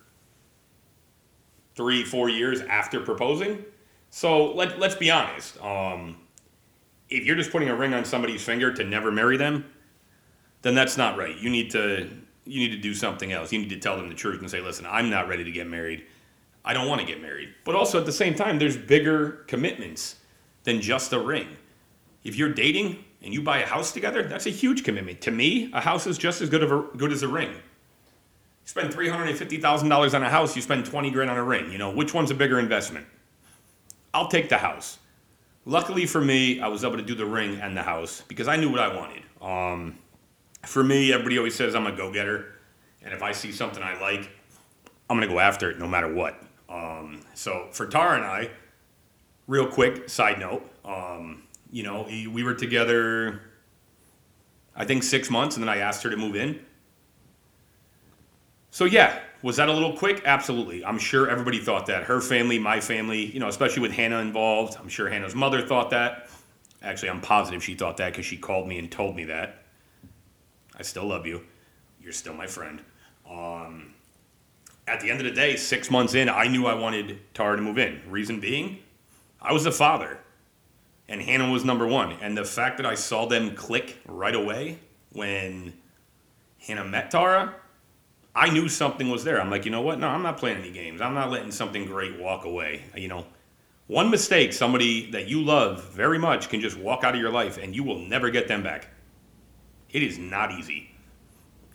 three, 1.76 2.04
four 2.04 2.30
years 2.30 2.62
after 2.62 3.00
proposing. 3.00 3.64
So 4.10 4.54
let, 4.54 4.80
let's 4.80 4.96
be 4.96 5.12
honest. 5.12 5.62
Um, 5.62 6.18
if 7.10 7.26
you're 7.26 7.36
just 7.36 7.52
putting 7.52 7.70
a 7.70 7.76
ring 7.76 7.94
on 7.94 8.06
somebody's 8.06 8.44
finger 8.44 8.74
to 8.74 8.84
never 8.84 9.12
marry 9.12 9.38
them, 9.38 9.66
then 10.62 10.76
that's 10.76 10.98
not 10.98 11.18
right. 11.18 11.38
You 11.38 11.50
need 11.50 11.72
to 11.72 12.10
you 12.46 12.62
need 12.62 12.72
to 12.74 12.82
do 12.82 12.94
something 12.94 13.34
else. 13.34 13.52
You 13.52 13.60
need 13.60 13.70
to 13.70 13.80
tell 13.80 13.98
them 13.98 14.08
the 14.08 14.16
truth 14.16 14.40
and 14.40 14.50
say, 14.50 14.62
"Listen, 14.62 14.86
I'm 14.86 15.10
not 15.10 15.28
ready 15.28 15.44
to 15.44 15.52
get 15.52 15.68
married. 15.68 16.06
I 16.68 16.74
don't 16.74 16.88
want 16.88 17.02
to 17.02 17.08
get 17.08 17.22
married." 17.22 17.50
But 17.64 17.74
also 17.76 18.00
at 18.00 18.06
the 18.06 18.12
same 18.12 18.36
time, 18.36 18.60
there's 18.60 18.78
bigger 18.78 19.44
commitments 19.48 20.18
than 20.64 20.82
just 20.82 21.14
a 21.14 21.20
ring. 21.20 21.48
If 22.24 22.36
you're 22.36 22.54
dating, 22.54 23.04
and 23.22 23.34
you 23.34 23.42
buy 23.42 23.60
a 23.60 23.66
house 23.66 23.92
together, 23.92 24.24
that's 24.24 24.46
a 24.46 24.52
huge 24.52 24.84
commitment. 24.84 25.22
To 25.22 25.32
me, 25.32 25.72
a 25.74 25.82
house 25.82 26.08
is 26.08 26.18
just 26.18 26.42
as 26.42 26.50
good 26.50 26.64
a, 26.64 26.86
good 26.96 27.12
as 27.12 27.24
a 27.24 27.28
ring. 27.28 27.50
You 27.50 28.66
spend 28.66 28.94
three 28.94 29.10
hundred 29.10 29.30
and 29.30 29.38
fifty 29.38 29.58
thousand 29.58 29.90
dollars 29.90 30.14
on 30.14 30.24
a 30.24 30.30
house, 30.30 30.56
you 30.56 30.62
spend 30.62 30.86
twenty 30.86 31.10
grand 31.10 31.30
on 31.30 31.38
a 31.38 31.44
ring. 31.44 31.72
You 31.72 31.78
know 31.78 31.92
which 31.92 32.14
one's 32.14 32.32
a 32.32 32.36
bigger 32.36 32.60
investment? 32.60 33.06
I'll 34.14 34.28
take 34.28 34.50
the 34.50 34.58
house. 34.58 35.00
Luckily 35.66 36.06
for 36.06 36.22
me, 36.22 36.62
I 36.62 36.68
was 36.70 36.86
able 36.86 36.98
to 36.98 37.04
do 37.04 37.16
the 37.16 37.26
ring 37.26 37.60
and 37.60 37.76
the 37.76 37.84
house 37.84 38.24
because 38.28 38.48
I 38.48 38.56
knew 38.56 38.70
what 38.70 38.80
I 38.80 38.96
wanted. 38.96 39.24
Um, 39.42 40.00
for 40.66 40.84
me, 40.84 41.12
everybody 41.12 41.38
always 41.38 41.56
says 41.56 41.76
I'm 41.76 41.88
a 41.88 41.92
go-getter, 41.92 42.56
and 43.04 43.14
if 43.14 43.22
I 43.22 43.34
see 43.34 43.52
something 43.52 43.84
I 43.84 44.00
like, 44.00 44.30
I'm 45.10 45.18
gonna 45.18 45.28
go 45.28 45.40
after 45.40 45.70
it 45.70 45.80
no 45.80 45.88
matter 45.88 46.14
what. 46.14 46.42
Um, 46.70 47.22
so 47.34 47.68
for 47.72 47.88
Tara 47.88 48.18
and 48.18 48.26
I, 48.26 48.50
real 49.48 49.68
quick 49.68 50.10
side 50.10 50.40
note, 50.40 50.70
um, 50.84 51.44
you 51.72 51.84
know, 51.84 52.04
we 52.08 52.44
were 52.44 52.54
together, 52.54 53.42
I 54.76 54.86
think 54.86 55.04
six 55.04 55.30
months, 55.30 55.56
and 55.56 55.64
then 55.64 55.70
I 55.70 55.78
asked 55.78 56.04
her 56.04 56.10
to 56.10 56.18
move 56.18 56.36
in. 56.36 56.60
So 58.72 58.86
yeah, 58.86 59.20
was 59.42 59.56
that 59.58 59.70
a 59.70 59.74
little 59.74 59.96
quick? 59.96 60.24
Absolutely. 60.26 60.84
I'm 60.84 61.00
sure 61.00 61.30
everybody 61.30 61.60
thought 61.60 61.88
that. 61.88 62.04
Her 62.04 62.22
family, 62.22 62.60
my 62.60 62.80
family, 62.80 63.26
you 63.26 63.40
know, 63.40 63.48
especially 63.48 63.82
with 63.82 63.92
Hannah 63.92 64.20
involved. 64.20 64.78
I'm 64.80 64.90
sure 64.90 65.10
Hannah's 65.10 65.36
mother 65.36 65.62
thought 65.62 65.90
that. 65.92 66.30
Actually, 66.82 67.10
I'm 67.10 67.22
positive 67.22 67.64
she 67.64 67.76
thought 67.76 67.98
that 67.98 68.12
because 68.12 68.26
she 68.26 68.38
called 68.38 68.68
me 68.68 68.78
and 68.78 68.92
told 68.92 69.16
me 69.16 69.26
that. 69.26 69.64
I 70.78 70.84
still 70.84 71.06
love 71.06 71.26
you. 71.26 71.44
You're 72.02 72.14
still 72.14 72.34
my 72.34 72.48
friend. 72.48 72.82
Um, 73.30 73.94
at 74.88 75.02
the 75.02 75.12
end 75.12 75.20
of 75.20 75.26
the 75.26 75.32
day, 75.32 75.56
six 75.56 75.92
months 75.92 76.14
in, 76.14 76.30
I 76.30 76.48
knew 76.48 76.66
I 76.66 76.74
wanted 76.74 77.20
Tara 77.34 77.58
to 77.58 77.62
move 77.62 77.78
in. 77.78 78.02
Reason 78.10 78.40
being, 78.40 78.80
I 79.42 79.52
was 79.52 79.66
the 79.66 79.72
father, 79.72 80.18
and 81.10 81.22
Hannah 81.22 81.52
was 81.52 81.66
number 81.66 81.86
one. 81.86 82.14
And 82.22 82.38
the 82.38 82.46
fact 82.46 82.78
that 82.78 82.86
I 82.86 82.96
saw 82.96 83.26
them 83.26 83.54
click 83.56 83.98
right 84.06 84.36
away 84.36 84.80
when 85.12 85.74
Hannah 86.60 86.86
met 86.86 87.12
Tara, 87.12 87.54
I 88.34 88.50
knew 88.50 88.70
something 88.70 89.10
was 89.10 89.24
there. 89.24 89.42
I'm 89.42 89.50
like, 89.50 89.66
you 89.66 89.72
know 89.72 89.82
what? 89.82 90.00
No, 90.00 90.08
I'm 90.08 90.24
not 90.24 90.38
playing 90.38 90.58
any 90.58 90.72
games. 90.72 91.02
I'm 91.02 91.14
not 91.14 91.32
letting 91.32 91.52
something 91.52 91.86
great 91.86 92.20
walk 92.20 92.46
away. 92.46 92.84
You 92.96 93.08
know, 93.10 93.26
one 93.88 94.10
mistake, 94.10 94.54
somebody 94.54 95.12
that 95.12 95.28
you 95.28 95.44
love 95.44 95.84
very 95.92 96.20
much 96.20 96.50
can 96.50 96.62
just 96.62 96.78
walk 96.78 97.04
out 97.04 97.16
of 97.16 97.20
your 97.20 97.32
life 97.32 97.58
and 97.58 97.76
you 97.76 97.84
will 97.84 98.00
never 98.00 98.30
get 98.30 98.48
them 98.48 98.64
back. 98.64 98.90
It 99.90 100.04
is 100.04 100.18
not 100.18 100.52
easy. 100.52 100.92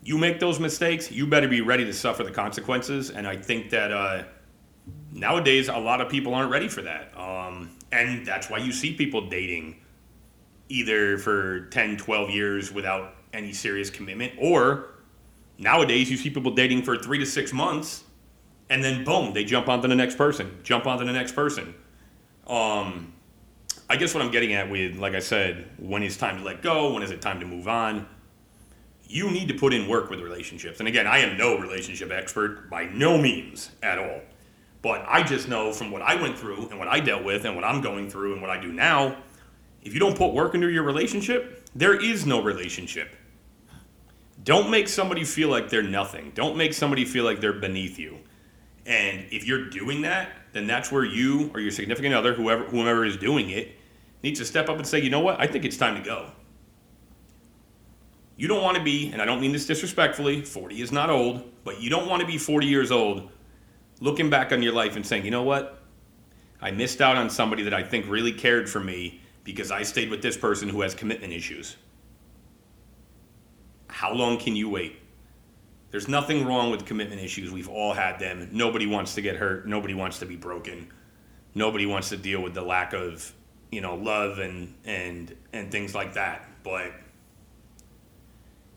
You 0.03 0.17
make 0.17 0.39
those 0.39 0.59
mistakes, 0.59 1.11
you 1.11 1.25
better 1.27 1.47
be 1.47 1.61
ready 1.61 1.85
to 1.85 1.93
suffer 1.93 2.23
the 2.23 2.31
consequences. 2.31 3.09
And 3.09 3.25
I 3.25 3.37
think 3.37 3.69
that 3.69 3.91
uh, 3.91 4.23
nowadays, 5.11 5.69
a 5.69 5.77
lot 5.77 6.01
of 6.01 6.09
people 6.09 6.33
aren't 6.33 6.51
ready 6.51 6.67
for 6.67 6.81
that. 6.81 7.17
Um, 7.17 7.77
and 7.91 8.25
that's 8.25 8.49
why 8.49 8.57
you 8.57 8.71
see 8.71 8.93
people 8.93 9.29
dating 9.29 9.77
either 10.69 11.17
for 11.17 11.67
10, 11.67 11.97
12 11.97 12.29
years 12.31 12.71
without 12.71 13.15
any 13.31 13.53
serious 13.53 13.89
commitment, 13.89 14.33
or 14.37 14.95
nowadays 15.57 16.09
you 16.09 16.17
see 16.17 16.29
people 16.29 16.53
dating 16.53 16.83
for 16.83 16.97
three 16.97 17.19
to 17.19 17.25
six 17.25 17.53
months 17.53 18.03
and 18.69 18.83
then 18.83 19.03
boom, 19.03 19.33
they 19.33 19.43
jump 19.43 19.67
onto 19.67 19.87
the 19.87 19.95
next 19.95 20.17
person, 20.17 20.59
jump 20.63 20.87
onto 20.87 21.05
the 21.05 21.13
next 21.13 21.33
person. 21.33 21.75
Um, 22.47 23.13
I 23.89 23.97
guess 23.97 24.13
what 24.13 24.23
I'm 24.23 24.31
getting 24.31 24.53
at 24.53 24.69
with, 24.69 24.97
like 24.97 25.13
I 25.13 25.19
said, 25.19 25.69
when 25.77 26.03
is 26.03 26.17
time 26.17 26.39
to 26.39 26.43
let 26.43 26.61
go? 26.61 26.93
When 26.93 27.03
is 27.03 27.11
it 27.11 27.21
time 27.21 27.39
to 27.39 27.45
move 27.45 27.67
on? 27.67 28.07
You 29.07 29.29
need 29.29 29.47
to 29.49 29.53
put 29.53 29.73
in 29.73 29.87
work 29.87 30.09
with 30.09 30.19
relationships. 30.21 30.79
And 30.79 30.87
again, 30.87 31.07
I 31.07 31.19
am 31.19 31.37
no 31.37 31.57
relationship 31.57 32.11
expert 32.11 32.69
by 32.69 32.85
no 32.85 33.17
means 33.17 33.71
at 33.81 33.99
all. 33.99 34.21
But 34.81 35.05
I 35.07 35.23
just 35.23 35.47
know 35.47 35.71
from 35.71 35.91
what 35.91 36.01
I 36.01 36.21
went 36.21 36.37
through 36.37 36.69
and 36.69 36.79
what 36.79 36.87
I 36.87 36.99
dealt 36.99 37.23
with 37.23 37.45
and 37.45 37.55
what 37.55 37.63
I'm 37.63 37.81
going 37.81 38.09
through 38.09 38.33
and 38.33 38.41
what 38.41 38.51
I 38.51 38.59
do 38.59 38.71
now, 38.71 39.17
if 39.81 39.93
you 39.93 39.99
don't 39.99 40.17
put 40.17 40.33
work 40.33 40.55
into 40.55 40.69
your 40.69 40.83
relationship, 40.83 41.69
there 41.75 41.99
is 41.99 42.25
no 42.25 42.41
relationship. 42.41 43.15
Don't 44.43 44.69
make 44.69 44.89
somebody 44.89 45.23
feel 45.23 45.49
like 45.49 45.69
they're 45.69 45.81
nothing. 45.81 46.31
Don't 46.35 46.57
make 46.57 46.73
somebody 46.73 47.05
feel 47.05 47.23
like 47.23 47.39
they're 47.39 47.53
beneath 47.53 47.97
you. 47.97 48.17
And 48.85 49.25
if 49.31 49.45
you're 49.45 49.69
doing 49.69 50.01
that, 50.01 50.29
then 50.51 50.67
that's 50.67 50.91
where 50.91 51.05
you 51.05 51.49
or 51.53 51.61
your 51.61 51.71
significant 51.71 52.13
other, 52.13 52.33
whoever 52.33 52.65
whomever 52.65 53.05
is 53.05 53.15
doing 53.15 53.49
it, 53.49 53.71
needs 54.21 54.39
to 54.39 54.45
step 54.45 54.67
up 54.69 54.77
and 54.77 54.85
say, 54.85 54.99
you 54.99 55.09
know 55.09 55.21
what, 55.21 55.39
I 55.39 55.47
think 55.47 55.63
it's 55.63 55.77
time 55.77 55.95
to 55.95 56.01
go. 56.01 56.29
You 58.35 58.47
don't 58.47 58.63
want 58.63 58.77
to 58.77 58.83
be, 58.83 59.11
and 59.11 59.21
I 59.21 59.25
don't 59.25 59.41
mean 59.41 59.51
this 59.51 59.65
disrespectfully, 59.65 60.41
40 60.41 60.81
is 60.81 60.91
not 60.91 61.09
old, 61.09 61.43
but 61.63 61.79
you 61.79 61.89
don't 61.89 62.07
want 62.09 62.21
to 62.21 62.27
be 62.27 62.37
40 62.37 62.65
years 62.65 62.91
old 62.91 63.29
looking 63.99 64.29
back 64.29 64.51
on 64.51 64.63
your 64.63 64.73
life 64.73 64.95
and 64.95 65.05
saying, 65.05 65.23
you 65.23 65.31
know 65.31 65.43
what, 65.43 65.81
I 66.61 66.71
missed 66.71 67.01
out 67.01 67.15
on 67.15 67.29
somebody 67.29 67.63
that 67.63 67.73
I 67.73 67.83
think 67.83 68.07
really 68.07 68.31
cared 68.31 68.69
for 68.69 68.79
me 68.79 69.21
because 69.43 69.71
I 69.71 69.83
stayed 69.83 70.09
with 70.09 70.21
this 70.21 70.37
person 70.37 70.69
who 70.69 70.81
has 70.81 70.95
commitment 70.95 71.31
issues. 71.33 71.75
How 73.87 74.13
long 74.13 74.37
can 74.37 74.55
you 74.55 74.69
wait? 74.69 74.97
There's 75.91 76.07
nothing 76.07 76.45
wrong 76.45 76.71
with 76.71 76.85
commitment 76.85 77.21
issues. 77.21 77.51
We've 77.51 77.69
all 77.69 77.93
had 77.93 78.17
them. 78.17 78.49
Nobody 78.51 78.87
wants 78.87 79.13
to 79.15 79.21
get 79.21 79.35
hurt. 79.35 79.67
Nobody 79.67 79.93
wants 79.93 80.19
to 80.19 80.25
be 80.25 80.35
broken. 80.35 80.91
Nobody 81.53 81.85
wants 81.85 82.09
to 82.09 82.17
deal 82.17 82.41
with 82.41 82.55
the 82.55 82.63
lack 82.63 82.93
of, 82.93 83.31
you 83.71 83.81
know, 83.81 83.95
love 83.95 84.39
and 84.39 84.73
and 84.85 85.35
and 85.53 85.71
things 85.71 85.93
like 85.93 86.13
that. 86.15 86.47
But 86.63 86.93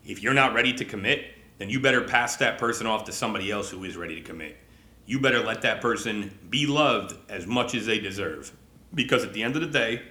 if 0.07 0.23
you're 0.23 0.33
not 0.33 0.53
ready 0.53 0.73
to 0.73 0.85
commit, 0.85 1.25
then 1.57 1.69
you 1.69 1.79
better 1.79 2.01
pass 2.01 2.37
that 2.37 2.57
person 2.57 2.87
off 2.87 3.03
to 3.05 3.11
somebody 3.11 3.51
else 3.51 3.69
who 3.69 3.83
is 3.83 3.97
ready 3.97 4.15
to 4.15 4.21
commit. 4.21 4.57
You 5.05 5.19
better 5.19 5.43
let 5.43 5.61
that 5.61 5.81
person 5.81 6.37
be 6.49 6.65
loved 6.65 7.15
as 7.29 7.45
much 7.45 7.75
as 7.75 7.85
they 7.85 7.99
deserve. 7.99 8.51
Because 8.93 9.23
at 9.23 9.33
the 9.33 9.43
end 9.43 9.55
of 9.55 9.61
the 9.61 9.67
day, 9.67 10.01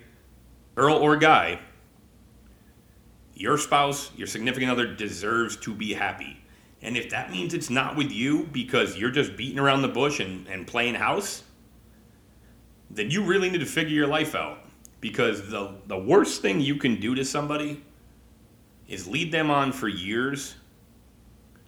girl 0.75 0.97
or 0.97 1.17
guy, 1.17 1.61
your 3.35 3.59
spouse, 3.59 4.11
your 4.17 4.27
significant 4.27 4.71
other 4.71 4.87
deserves 4.95 5.57
to 5.59 5.75
be 5.75 5.95
happy. 5.95 6.43
And 6.83 6.97
if 6.97 7.11
that 7.11 7.31
means 7.31 7.55
it's 7.55 7.71
not 7.71 7.97
with 7.97 8.13
you 8.13 8.49
because 8.53 8.97
you're 8.97 9.11
just 9.11 9.37
beating 9.37 9.59
around 9.59 9.83
the 9.83 9.89
bush 9.89 10.21
and, 10.21 10.47
and 10.47 10.67
playing 10.67 10.95
house, 10.95 11.43
then 12.91 13.11
you 13.11 13.25
really 13.25 13.51
need 13.51 13.59
to 13.61 13.67
figure 13.67 13.95
your 13.95 14.07
life 14.07 14.35
out. 14.35 14.59
Because 15.01 15.51
the, 15.51 15.75
the 15.87 15.99
worst 15.99 16.43
thing 16.43 16.61
you 16.61 16.77
can 16.77 17.01
do 17.01 17.15
to 17.15 17.25
somebody 17.25 17.83
is 18.89 19.07
lead 19.07 19.33
them 19.33 19.51
on 19.51 19.73
for 19.73 19.89
years 19.89 20.55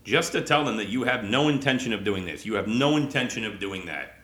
just 0.05 0.33
to 0.33 0.41
tell 0.41 0.65
them 0.65 0.77
that 0.77 0.89
you 0.89 1.03
have 1.05 1.25
no 1.25 1.49
intention 1.49 1.93
of 1.93 2.05
doing 2.05 2.25
this. 2.25 2.47
You 2.47 2.55
have 2.55 2.67
no 2.67 2.97
intention 2.97 3.45
of 3.45 3.61
doing 3.61 3.87
that. 3.87 4.19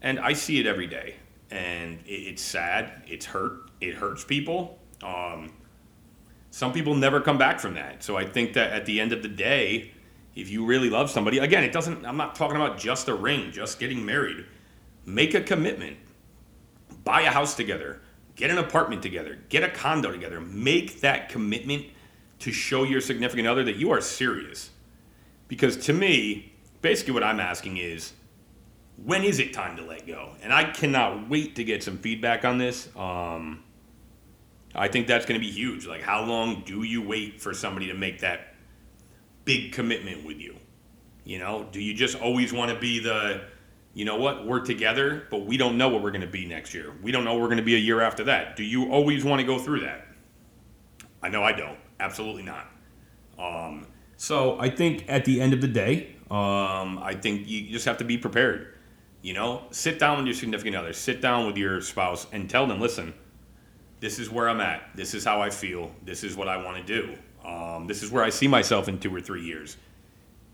And 0.00 0.20
I 0.20 0.32
see 0.32 0.60
it 0.60 0.66
every 0.66 0.86
day. 0.86 1.16
And 1.50 1.98
it's 2.06 2.42
sad. 2.42 3.02
It's 3.06 3.26
hurt. 3.26 3.70
It 3.80 3.94
hurts 3.94 4.22
people. 4.22 4.78
Um, 5.02 5.52
some 6.50 6.72
people 6.72 6.94
never 6.94 7.20
come 7.20 7.38
back 7.38 7.58
from 7.58 7.74
that. 7.74 8.02
So 8.02 8.16
I 8.16 8.24
think 8.24 8.52
that 8.54 8.72
at 8.72 8.86
the 8.86 9.00
end 9.00 9.12
of 9.12 9.22
the 9.22 9.28
day, 9.28 9.92
if 10.36 10.50
you 10.50 10.64
really 10.64 10.88
love 10.88 11.10
somebody, 11.10 11.38
again, 11.38 11.64
it 11.64 11.72
doesn't, 11.72 12.06
I'm 12.06 12.16
not 12.16 12.34
talking 12.34 12.56
about 12.56 12.78
just 12.78 13.08
a 13.08 13.14
ring, 13.14 13.50
just 13.50 13.80
getting 13.80 14.04
married. 14.04 14.44
Make 15.04 15.34
a 15.34 15.40
commitment. 15.40 15.96
Buy 17.02 17.22
a 17.22 17.30
house 17.30 17.56
together. 17.56 18.00
Get 18.36 18.50
an 18.50 18.58
apartment 18.58 19.02
together. 19.02 19.38
Get 19.48 19.64
a 19.64 19.68
condo 19.68 20.12
together. 20.12 20.40
Make 20.40 21.00
that 21.00 21.28
commitment 21.28 21.86
to 22.40 22.52
show 22.52 22.84
your 22.84 23.00
significant 23.00 23.48
other 23.48 23.64
that 23.64 23.76
you 23.76 23.90
are 23.90 24.00
serious. 24.00 24.70
Because 25.48 25.76
to 25.86 25.92
me, 25.92 26.52
basically 26.82 27.14
what 27.14 27.24
I'm 27.24 27.40
asking 27.40 27.78
is, 27.78 28.12
when 29.04 29.24
is 29.24 29.38
it 29.38 29.52
time 29.52 29.76
to 29.76 29.84
let 29.84 30.06
go? 30.06 30.32
And 30.42 30.52
I 30.52 30.64
cannot 30.64 31.28
wait 31.28 31.56
to 31.56 31.64
get 31.64 31.82
some 31.82 31.98
feedback 31.98 32.44
on 32.44 32.58
this. 32.58 32.88
Um, 32.96 33.62
I 34.74 34.88
think 34.88 35.06
that's 35.06 35.24
going 35.24 35.40
to 35.40 35.44
be 35.44 35.50
huge. 35.50 35.86
Like, 35.86 36.02
how 36.02 36.24
long 36.24 36.62
do 36.66 36.82
you 36.82 37.02
wait 37.02 37.40
for 37.40 37.54
somebody 37.54 37.86
to 37.88 37.94
make 37.94 38.20
that 38.20 38.54
big 39.44 39.72
commitment 39.72 40.24
with 40.24 40.38
you? 40.38 40.56
You 41.24 41.38
know, 41.38 41.66
do 41.70 41.80
you 41.80 41.94
just 41.94 42.20
always 42.20 42.52
want 42.52 42.72
to 42.72 42.78
be 42.78 42.98
the, 43.00 43.42
you 43.94 44.04
know 44.04 44.16
what, 44.16 44.46
we're 44.46 44.64
together, 44.64 45.26
but 45.30 45.46
we 45.46 45.56
don't 45.56 45.78
know 45.78 45.88
what 45.88 46.02
we're 46.02 46.10
going 46.10 46.22
to 46.22 46.26
be 46.26 46.44
next 46.44 46.74
year. 46.74 46.92
We 47.02 47.12
don't 47.12 47.24
know 47.24 47.36
we're 47.36 47.46
going 47.46 47.58
to 47.58 47.62
be 47.62 47.74
a 47.74 47.78
year 47.78 48.00
after 48.00 48.24
that. 48.24 48.56
Do 48.56 48.64
you 48.64 48.90
always 48.90 49.24
want 49.24 49.40
to 49.40 49.46
go 49.46 49.58
through 49.58 49.80
that? 49.80 50.06
I 51.22 51.28
know 51.28 51.42
I 51.42 51.52
don't. 51.52 51.78
Absolutely 52.00 52.42
not. 52.42 52.68
Um, 53.38 53.86
so 54.16 54.58
I 54.58 54.70
think 54.70 55.04
at 55.08 55.24
the 55.24 55.40
end 55.40 55.52
of 55.52 55.60
the 55.60 55.68
day, 55.68 56.16
um, 56.30 56.98
I 56.98 57.14
think 57.20 57.48
you 57.48 57.70
just 57.70 57.86
have 57.86 57.98
to 57.98 58.04
be 58.04 58.18
prepared. 58.18 58.74
You 59.22 59.34
know, 59.34 59.62
sit 59.70 59.98
down 59.98 60.18
with 60.18 60.26
your 60.26 60.34
significant 60.34 60.76
other, 60.76 60.92
sit 60.92 61.20
down 61.20 61.46
with 61.46 61.56
your 61.56 61.80
spouse, 61.80 62.26
and 62.32 62.48
tell 62.48 62.66
them, 62.66 62.80
listen, 62.80 63.14
this 64.00 64.18
is 64.18 64.30
where 64.30 64.48
I'm 64.48 64.60
at. 64.60 64.90
This 64.94 65.14
is 65.14 65.24
how 65.24 65.40
I 65.40 65.50
feel. 65.50 65.90
This 66.04 66.22
is 66.22 66.36
what 66.36 66.48
I 66.48 66.62
want 66.62 66.76
to 66.76 66.82
do. 66.84 67.16
Um, 67.44 67.86
this 67.86 68.02
is 68.02 68.10
where 68.10 68.22
I 68.22 68.30
see 68.30 68.46
myself 68.46 68.88
in 68.88 68.98
two 68.98 69.14
or 69.14 69.20
three 69.20 69.42
years. 69.42 69.76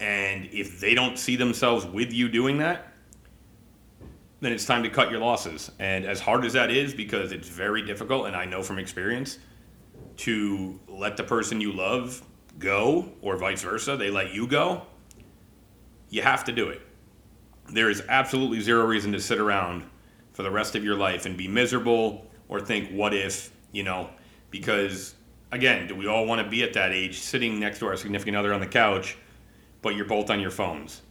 And 0.01 0.47
if 0.53 0.81
they 0.81 0.95
don't 0.95 1.19
see 1.19 1.37
themselves 1.37 1.85
with 1.85 2.13
you 2.13 2.29
doing 2.29 2.59
that, 2.59 2.89
then 4.41 4.53
it's 4.53 4.65
time 4.67 4.83
to 4.83 4.91
cut 4.91 5.11
your 5.11 5.21
losses. 5.21 5.71
And 5.79 6.05
as 6.05 6.21
hard 6.21 6.45
as 6.45 6.53
that 6.53 6.71
is, 6.71 6.95
because 6.95 7.33
it's 7.33 7.49
very 7.49 7.83
difficult, 7.83 8.27
and 8.27 8.37
I 8.37 8.45
know 8.45 8.63
from 8.63 8.79
experience, 8.79 9.39
to 10.19 10.79
let 10.89 11.17
the 11.17 11.25
person 11.25 11.61
you 11.61 11.73
love 11.73 12.23
go, 12.59 13.13
or 13.21 13.37
vice 13.37 13.63
versa, 13.63 13.97
they 13.97 14.11
let 14.11 14.33
you 14.33 14.47
go, 14.47 14.83
you 16.11 16.23
have 16.23 16.45
to 16.45 16.53
do 16.53 16.69
it. 16.69 16.81
There 17.73 17.91
is 17.91 18.03
absolutely 18.09 18.61
zero 18.61 18.85
reason 18.85 19.13
to 19.13 19.21
sit 19.21 19.39
around 19.39 19.85
for 20.33 20.43
the 20.43 20.51
rest 20.51 20.77
of 20.77 20.85
your 20.85 20.97
life 20.97 21.27
and 21.27 21.37
be 21.37 21.49
miserable 21.49 22.27
or 22.49 22.61
think, 22.61 22.91
what 22.91 23.15
if, 23.15 23.51
you 23.73 23.83
know, 23.83 24.11
because 24.51 25.15
again, 25.51 25.87
do 25.87 25.95
we 25.95 26.07
all 26.07 26.27
want 26.27 26.43
to 26.43 26.49
be 26.49 26.63
at 26.63 26.73
that 26.75 26.93
age 26.93 27.19
sitting 27.19 27.59
next 27.59 27.79
to 27.79 27.87
our 27.87 27.97
significant 27.97 28.37
other 28.37 28.53
on 28.53 28.61
the 28.61 28.67
couch, 28.67 29.17
but 29.83 29.95
you're 29.95 30.05
both 30.05 30.31
on 30.31 30.41
your 30.41 30.51
phones, 30.51 31.03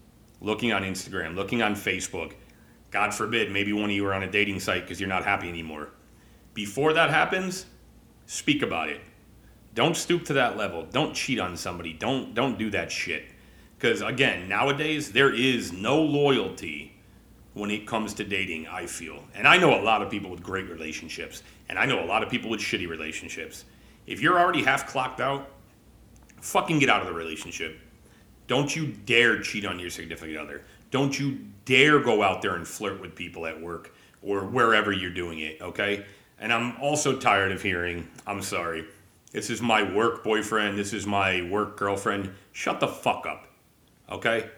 looking 0.41 0.71
on 0.71 0.83
Instagram, 0.83 1.35
looking 1.35 1.61
on 1.61 1.75
Facebook? 1.75 2.33
God 2.91 3.13
forbid, 3.13 3.51
maybe 3.51 3.73
one 3.73 3.85
of 3.85 3.91
you 3.91 4.05
are 4.05 4.13
on 4.13 4.23
a 4.23 4.29
dating 4.29 4.59
site 4.59 4.83
because 4.83 4.99
you're 4.99 5.09
not 5.09 5.25
happy 5.25 5.49
anymore. 5.49 5.89
Before 6.53 6.93
that 6.93 7.09
happens, 7.09 7.65
speak 8.25 8.61
about 8.61 8.89
it. 8.89 9.01
Don't 9.75 9.97
stoop 9.97 10.25
to 10.25 10.33
that 10.33 10.57
level. 10.57 10.85
Don't 10.91 11.13
cheat 11.13 11.39
on 11.39 11.57
somebody. 11.57 11.93
Don't 11.93 12.33
don't 12.33 12.57
do 12.57 12.69
that 12.71 12.91
shit. 12.91 13.25
Because 13.77 14.01
again, 14.01 14.47
nowadays 14.47 15.11
there 15.11 15.33
is 15.33 15.73
no 15.73 16.01
loyalty 16.01 16.93
when 17.53 17.69
it 17.69 17.85
comes 17.85 18.13
to 18.15 18.23
dating, 18.23 18.67
I 18.67 18.85
feel. 18.85 19.23
And 19.35 19.47
I 19.47 19.57
know 19.57 19.79
a 19.79 19.83
lot 19.83 20.01
of 20.01 20.09
people 20.09 20.29
with 20.29 20.41
great 20.41 20.69
relationships, 20.69 21.43
and 21.69 21.77
I 21.77 21.85
know 21.85 22.03
a 22.03 22.05
lot 22.05 22.23
of 22.23 22.29
people 22.29 22.49
with 22.49 22.59
shitty 22.59 22.87
relationships. 22.87 23.65
If 24.07 24.21
you're 24.21 24.39
already 24.39 24.63
half 24.63 24.87
clocked 24.87 25.21
out, 25.21 25.49
fucking 26.41 26.79
get 26.79 26.89
out 26.89 27.01
of 27.01 27.07
the 27.07 27.13
relationship. 27.13 27.79
Don't 28.47 28.75
you 28.75 28.87
dare 28.87 29.41
cheat 29.41 29.65
on 29.65 29.79
your 29.79 29.89
significant 29.89 30.37
other. 30.37 30.63
Don't 30.91 31.17
you 31.17 31.39
dare 31.65 31.99
go 31.99 32.21
out 32.21 32.41
there 32.41 32.55
and 32.55 32.67
flirt 32.67 32.99
with 32.99 33.15
people 33.15 33.45
at 33.45 33.59
work 33.59 33.93
or 34.21 34.45
wherever 34.45 34.91
you're 34.91 35.13
doing 35.13 35.39
it, 35.39 35.61
okay? 35.61 36.05
And 36.39 36.51
I'm 36.51 36.75
also 36.81 37.17
tired 37.17 37.51
of 37.51 37.61
hearing, 37.61 38.07
I'm 38.27 38.41
sorry, 38.41 38.85
this 39.31 39.49
is 39.49 39.61
my 39.61 39.81
work 39.81 40.23
boyfriend, 40.23 40.77
this 40.77 40.93
is 40.93 41.07
my 41.07 41.41
work 41.49 41.77
girlfriend. 41.77 42.33
Shut 42.51 42.79
the 42.79 42.87
fuck 42.87 43.25
up, 43.25 43.47
okay? 44.11 44.49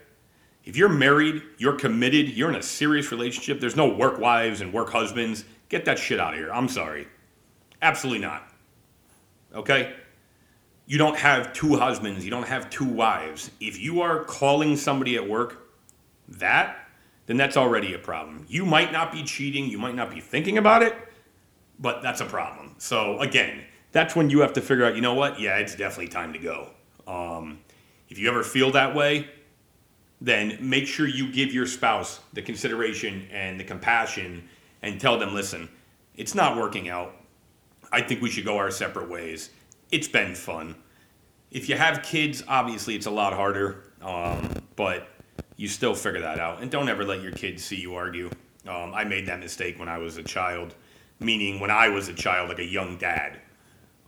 If 0.64 0.76
you're 0.76 0.88
married, 0.88 1.42
you're 1.58 1.76
committed, 1.76 2.30
you're 2.30 2.50
in 2.50 2.56
a 2.56 2.62
serious 2.62 3.12
relationship, 3.12 3.60
there's 3.60 3.76
no 3.76 3.88
work 3.88 4.18
wives 4.18 4.60
and 4.60 4.72
work 4.72 4.90
husbands. 4.90 5.44
Get 5.68 5.84
that 5.84 5.98
shit 5.98 6.20
out 6.20 6.34
of 6.34 6.40
here. 6.40 6.52
I'm 6.52 6.68
sorry. 6.68 7.06
Absolutely 7.80 8.20
not. 8.20 8.48
Okay? 9.54 9.94
You 10.86 10.98
don't 10.98 11.16
have 11.16 11.52
two 11.52 11.76
husbands, 11.76 12.24
you 12.24 12.30
don't 12.30 12.46
have 12.46 12.68
two 12.68 12.84
wives. 12.84 13.50
If 13.60 13.80
you 13.80 14.02
are 14.02 14.24
calling 14.24 14.76
somebody 14.76 15.16
at 15.16 15.28
work 15.28 15.68
that, 16.28 16.78
then 17.26 17.36
that's 17.36 17.56
already 17.56 17.94
a 17.94 17.98
problem. 17.98 18.44
You 18.48 18.64
might 18.64 18.92
not 18.92 19.12
be 19.12 19.22
cheating, 19.22 19.66
you 19.66 19.78
might 19.78 19.94
not 19.94 20.10
be 20.10 20.20
thinking 20.20 20.58
about 20.58 20.82
it, 20.82 20.94
but 21.78 22.02
that's 22.02 22.20
a 22.20 22.24
problem. 22.24 22.74
So 22.78 23.20
again, 23.20 23.64
that's 23.92 24.14
when 24.14 24.30
you 24.30 24.40
have 24.40 24.52
to 24.54 24.60
figure 24.60 24.84
out, 24.84 24.94
you 24.94 25.02
know 25.02 25.14
what? 25.14 25.40
Yeah, 25.40 25.56
it's 25.58 25.74
definitely 25.74 26.08
time 26.08 26.32
to 26.32 26.38
go. 26.38 26.70
Um, 27.06 27.58
if 28.08 28.18
you 28.18 28.28
ever 28.28 28.42
feel 28.42 28.70
that 28.72 28.94
way, 28.94 29.28
then 30.20 30.58
make 30.60 30.86
sure 30.86 31.06
you 31.06 31.30
give 31.30 31.52
your 31.52 31.66
spouse 31.66 32.20
the 32.32 32.42
consideration 32.42 33.26
and 33.30 33.60
the 33.60 33.64
compassion 33.64 34.48
and 34.82 35.00
tell 35.00 35.18
them, 35.18 35.34
listen, 35.34 35.68
it's 36.14 36.34
not 36.34 36.56
working 36.56 36.88
out. 36.88 37.14
I 37.92 38.00
think 38.00 38.22
we 38.22 38.30
should 38.30 38.44
go 38.44 38.56
our 38.56 38.70
separate 38.70 39.08
ways. 39.08 39.50
It's 39.90 40.08
been 40.08 40.34
fun. 40.34 40.74
If 41.50 41.68
you 41.68 41.76
have 41.76 42.02
kids, 42.02 42.42
obviously 42.48 42.96
it's 42.96 43.06
a 43.06 43.10
lot 43.10 43.32
harder, 43.32 43.92
um, 44.02 44.50
but 44.74 45.08
you 45.56 45.68
still 45.68 45.94
figure 45.94 46.20
that 46.20 46.38
out. 46.38 46.60
And 46.60 46.70
don't 46.70 46.88
ever 46.88 47.04
let 47.04 47.22
your 47.22 47.32
kids 47.32 47.64
see 47.64 47.76
you 47.76 47.94
argue. 47.94 48.30
Um, 48.66 48.94
I 48.94 49.04
made 49.04 49.26
that 49.26 49.38
mistake 49.38 49.78
when 49.78 49.88
I 49.88 49.98
was 49.98 50.16
a 50.16 50.22
child, 50.22 50.74
meaning 51.18 51.60
when 51.60 51.70
I 51.70 51.88
was 51.88 52.08
a 52.08 52.14
child, 52.14 52.48
like 52.48 52.58
a 52.58 52.64
young 52.64 52.98
dad. 52.98 53.38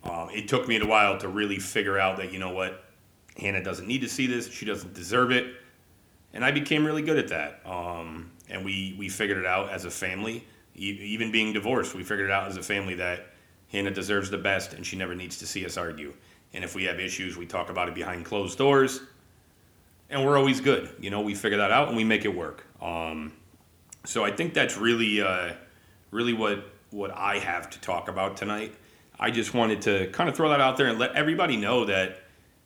Um, 0.05 0.31
it 0.31 0.49
took 0.49 0.69
me 0.69 0.79
a 0.81 0.87
while 0.87 1.19
to 1.19 1.29
really 1.29 1.59
figure 1.59 1.99
out 1.99 2.19
that, 2.19 2.33
you 2.33 2.39
know 2.39 2.53
what, 2.53 2.85
Hannah 3.37 3.63
doesn't 3.63 3.87
need 3.87 4.01
to 4.01 4.09
see 4.09 4.27
this. 4.27 4.51
She 4.51 4.65
doesn't 4.65 4.95
deserve 4.95 5.31
it 5.31 5.55
and 6.33 6.45
I 6.45 6.51
became 6.51 6.85
really 6.85 7.03
good 7.03 7.19
at 7.19 7.29
that. 7.29 7.61
Um, 7.67 8.31
and 8.49 8.65
we 8.65 8.95
we 8.99 9.09
figured 9.09 9.39
it 9.39 9.47
out 9.47 9.71
as 9.71 9.85
a 9.85 9.91
family. 9.91 10.47
E- 10.77 10.99
even 11.01 11.33
being 11.33 11.53
divorced, 11.53 11.95
we 11.95 12.05
figured 12.05 12.31
it 12.31 12.33
out 12.33 12.49
as 12.49 12.57
a 12.57 12.63
family 12.63 12.95
that 12.95 13.27
Hannah 13.71 13.91
deserves 13.91 14.31
the 14.31 14.39
best, 14.39 14.75
and 14.75 14.87
she 14.87 14.97
never 14.97 15.15
needs 15.15 15.39
to 15.39 15.47
see 15.47 15.65
us 15.65 15.77
argue. 15.77 16.15
And 16.55 16.65
if 16.65 16.75
we 16.75 16.85
have 16.85 16.99
issues, 16.99 17.37
we 17.37 17.47
talk 17.47 17.71
about 17.71 17.89
it 17.89 17.95
behind 17.95 18.25
closed 18.25 18.57
doors, 18.57 19.01
and 20.09 20.25
we're 20.25 20.39
always 20.39 20.61
good. 20.61 20.91
You 21.01 21.11
know, 21.11 21.21
we 21.21 21.35
figure 21.35 21.59
that 21.59 21.71
out 21.71 21.89
and 21.89 21.97
we 21.97 22.05
make 22.05 22.25
it 22.25 22.35
work. 22.35 22.65
Um, 22.81 23.33
so 24.05 24.25
I 24.25 24.31
think 24.31 24.55
that's 24.55 24.77
really 24.79 25.21
uh, 25.21 25.55
really 26.11 26.33
what 26.33 26.65
what 26.91 27.11
I 27.11 27.39
have 27.39 27.71
to 27.71 27.81
talk 27.81 28.09
about 28.09 28.37
tonight. 28.37 28.75
I 29.19 29.31
just 29.31 29.53
wanted 29.53 29.83
to 29.83 30.09
kind 30.11 30.29
of 30.29 30.37
throw 30.37 30.49
that 30.51 30.61
out 30.61 30.77
there 30.77 30.87
and 30.87 30.99
let 30.99 31.15
everybody 31.15 31.57
know 31.57 31.85
that 31.87 32.21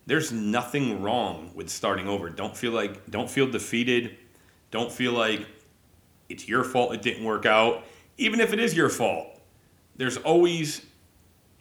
there's 0.07 0.33
nothing 0.33 1.03
wrong 1.03 1.51
with 1.55 1.71
starting 1.71 2.09
over. 2.09 2.29
Don't 2.29 2.57
feel 2.57 2.73
like 2.73 3.11
don't 3.11 3.31
feel 3.31 3.51
defeated. 3.51 4.17
Don't 4.71 4.91
feel 4.91 5.13
like 5.13 5.47
it's 6.29 6.49
your 6.49 6.65
fault 6.65 6.95
it 6.95 7.03
didn't 7.03 7.25
work 7.25 7.47
out. 7.47 7.85
Even 8.19 8.41
if 8.41 8.53
it 8.53 8.59
is 8.59 8.75
your 8.75 8.89
fault, 8.89 9.41
there's 9.97 10.17
always 10.19 10.85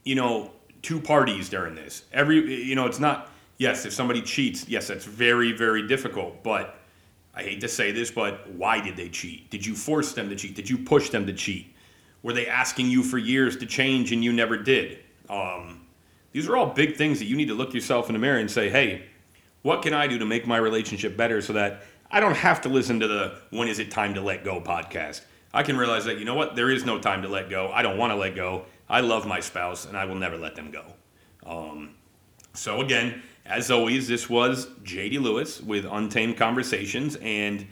you 0.03 0.15
know 0.15 0.51
two 0.81 0.99
parties 0.99 1.49
during 1.49 1.75
this. 1.75 2.03
Every 2.11 2.63
you 2.63 2.75
know 2.75 2.85
it's 2.85 2.99
not 2.99 3.29
yes, 3.57 3.85
if 3.85 3.93
somebody 3.93 4.21
cheats, 4.21 4.67
yes, 4.67 4.87
that's 4.87 5.05
very 5.05 5.51
very 5.51 5.87
difficult, 5.87 6.43
but 6.43 6.79
I 7.33 7.43
hate 7.43 7.61
to 7.61 7.67
say 7.67 7.91
this, 7.91 8.11
but 8.11 8.49
why 8.51 8.81
did 8.81 8.97
they 8.97 9.07
cheat? 9.07 9.49
Did 9.49 9.65
you 9.65 9.73
force 9.73 10.13
them 10.13 10.29
to 10.29 10.35
cheat? 10.35 10.55
Did 10.55 10.69
you 10.69 10.77
push 10.77 11.09
them 11.09 11.25
to 11.27 11.33
cheat? 11.33 11.70
Were 12.23 12.33
they 12.33 12.47
asking 12.47 12.89
you 12.89 13.03
for 13.03 13.17
years 13.17 13.57
to 13.57 13.65
change 13.65 14.11
and 14.11 14.23
you 14.23 14.31
never 14.31 14.57
did? 14.57 14.99
Um, 15.29 15.87
these 16.31 16.47
are 16.47 16.55
all 16.55 16.67
big 16.67 16.95
things 16.95 17.19
that 17.19 17.25
you 17.25 17.35
need 17.35 17.47
to 17.47 17.53
look 17.53 17.73
yourself 17.73 18.07
in 18.07 18.13
the 18.13 18.19
mirror 18.19 18.39
and 18.39 18.49
say, 18.49 18.69
hey, 18.69 19.05
what 19.63 19.81
can 19.81 19.93
I 19.93 20.07
do 20.07 20.17
to 20.19 20.25
make 20.25 20.47
my 20.47 20.57
relationship 20.57 21.17
better 21.17 21.41
so 21.41 21.53
that 21.53 21.83
I 22.09 22.19
don't 22.19 22.35
have 22.35 22.61
to 22.61 22.69
listen 22.69 22.99
to 22.99 23.07
the 23.07 23.39
when 23.51 23.67
is 23.67 23.79
it 23.79 23.91
time 23.91 24.13
to 24.15 24.21
let 24.21 24.43
go 24.43 24.59
podcast. 24.59 25.21
I 25.53 25.63
can 25.63 25.77
realize 25.77 26.05
that, 26.05 26.17
you 26.19 26.25
know 26.25 26.35
what, 26.35 26.55
there 26.55 26.69
is 26.69 26.85
no 26.85 26.99
time 26.99 27.21
to 27.23 27.27
let 27.27 27.49
go. 27.49 27.71
I 27.73 27.81
don't 27.81 27.97
want 27.97 28.11
to 28.11 28.15
let 28.15 28.35
go. 28.35 28.65
I 28.89 29.01
love 29.01 29.25
my 29.25 29.39
spouse 29.39 29.85
and 29.85 29.97
I 29.97 30.05
will 30.05 30.15
never 30.15 30.37
let 30.37 30.55
them 30.55 30.71
go. 30.71 30.83
Um, 31.45 31.95
so, 32.53 32.81
again, 32.81 33.21
as 33.45 33.71
always, 33.71 34.07
this 34.07 34.29
was 34.29 34.67
JD 34.83 35.21
Lewis 35.21 35.61
with 35.61 35.85
Untamed 35.85 36.37
Conversations, 36.37 37.15
and 37.21 37.65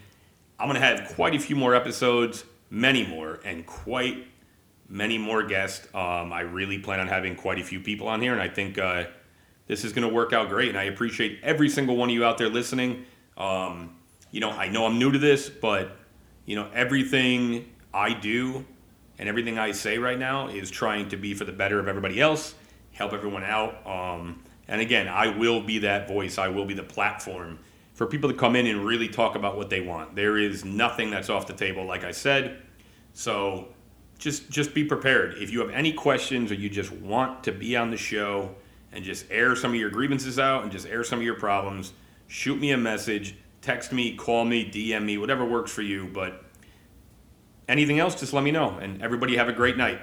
I'm 0.57 0.67
going 0.67 0.79
to 0.79 0.85
have 0.85 1.15
quite 1.15 1.35
a 1.35 1.39
few 1.39 1.55
more 1.55 1.75
episodes, 1.75 2.45
many 2.69 3.05
more, 3.05 3.39
and 3.43 3.65
quite 3.65 4.25
many 4.89 5.17
more 5.17 5.43
guests. 5.43 5.87
Um, 5.93 6.33
I 6.33 6.41
really 6.41 6.79
plan 6.79 6.99
on 6.99 7.07
having 7.07 7.35
quite 7.35 7.59
a 7.59 7.63
few 7.63 7.79
people 7.79 8.07
on 8.07 8.21
here, 8.21 8.33
and 8.33 8.41
I 8.41 8.49
think 8.49 8.77
uh, 8.77 9.05
this 9.67 9.85
is 9.85 9.93
going 9.93 10.07
to 10.07 10.13
work 10.13 10.33
out 10.33 10.49
great. 10.49 10.69
And 10.69 10.77
I 10.77 10.83
appreciate 10.85 11.39
every 11.43 11.69
single 11.69 11.95
one 11.95 12.09
of 12.09 12.15
you 12.15 12.25
out 12.25 12.37
there 12.37 12.49
listening. 12.49 13.05
Um, 13.37 13.95
you 14.31 14.39
know, 14.39 14.49
I 14.49 14.67
know 14.67 14.85
I'm 14.85 14.99
new 14.99 15.11
to 15.11 15.19
this, 15.19 15.49
but 15.49 15.95
you 16.45 16.55
know, 16.55 16.69
everything 16.73 17.69
I 17.93 18.13
do 18.13 18.65
and 19.19 19.29
everything 19.29 19.59
I 19.59 19.71
say 19.71 19.97
right 19.97 20.17
now 20.17 20.47
is 20.47 20.71
trying 20.71 21.09
to 21.09 21.17
be 21.17 21.33
for 21.33 21.45
the 21.45 21.51
better 21.51 21.79
of 21.79 21.87
everybody 21.87 22.19
else, 22.19 22.55
help 22.91 23.13
everyone 23.13 23.43
out. 23.43 23.85
Um, 23.85 24.43
and 24.67 24.81
again, 24.81 25.07
I 25.07 25.27
will 25.35 25.61
be 25.61 25.79
that 25.79 26.07
voice. 26.07 26.37
I 26.37 26.47
will 26.47 26.65
be 26.65 26.73
the 26.73 26.83
platform 26.83 27.59
for 27.93 28.05
people 28.07 28.29
to 28.29 28.35
come 28.35 28.55
in 28.55 28.65
and 28.65 28.85
really 28.85 29.09
talk 29.09 29.35
about 29.35 29.57
what 29.57 29.69
they 29.69 29.81
want. 29.81 30.15
There 30.15 30.37
is 30.37 30.63
nothing 30.63 31.11
that's 31.11 31.29
off 31.29 31.47
the 31.47 31.53
table, 31.53 31.85
like 31.85 32.03
I 32.03 32.11
said. 32.11 32.61
So 33.13 33.67
just 34.19 34.49
just 34.49 34.73
be 34.73 34.83
prepared. 34.83 35.35
If 35.41 35.51
you 35.51 35.59
have 35.61 35.71
any 35.71 35.91
questions 35.93 36.51
or 36.51 36.55
you 36.55 36.69
just 36.69 36.91
want 36.91 37.43
to 37.45 37.51
be 37.51 37.75
on 37.75 37.89
the 37.89 37.97
show 37.97 38.53
and 38.91 39.03
just 39.03 39.25
air 39.31 39.55
some 39.55 39.71
of 39.71 39.79
your 39.79 39.89
grievances 39.89 40.37
out 40.37 40.63
and 40.63 40.71
just 40.71 40.85
air 40.85 41.03
some 41.03 41.19
of 41.19 41.25
your 41.25 41.35
problems, 41.35 41.93
shoot 42.27 42.59
me 42.59 42.71
a 42.71 42.77
message, 42.77 43.35
text 43.61 43.91
me, 43.91 44.15
call 44.15 44.45
me, 44.45 44.69
DM 44.69 45.05
me, 45.05 45.17
whatever 45.17 45.45
works 45.45 45.71
for 45.71 45.81
you. 45.81 46.09
But 46.13 46.43
anything 47.67 47.99
else, 47.99 48.19
just 48.19 48.33
let 48.33 48.43
me 48.43 48.51
know. 48.51 48.77
And 48.77 49.01
everybody 49.01 49.37
have 49.37 49.47
a 49.47 49.53
great 49.53 49.77
night. 49.77 50.01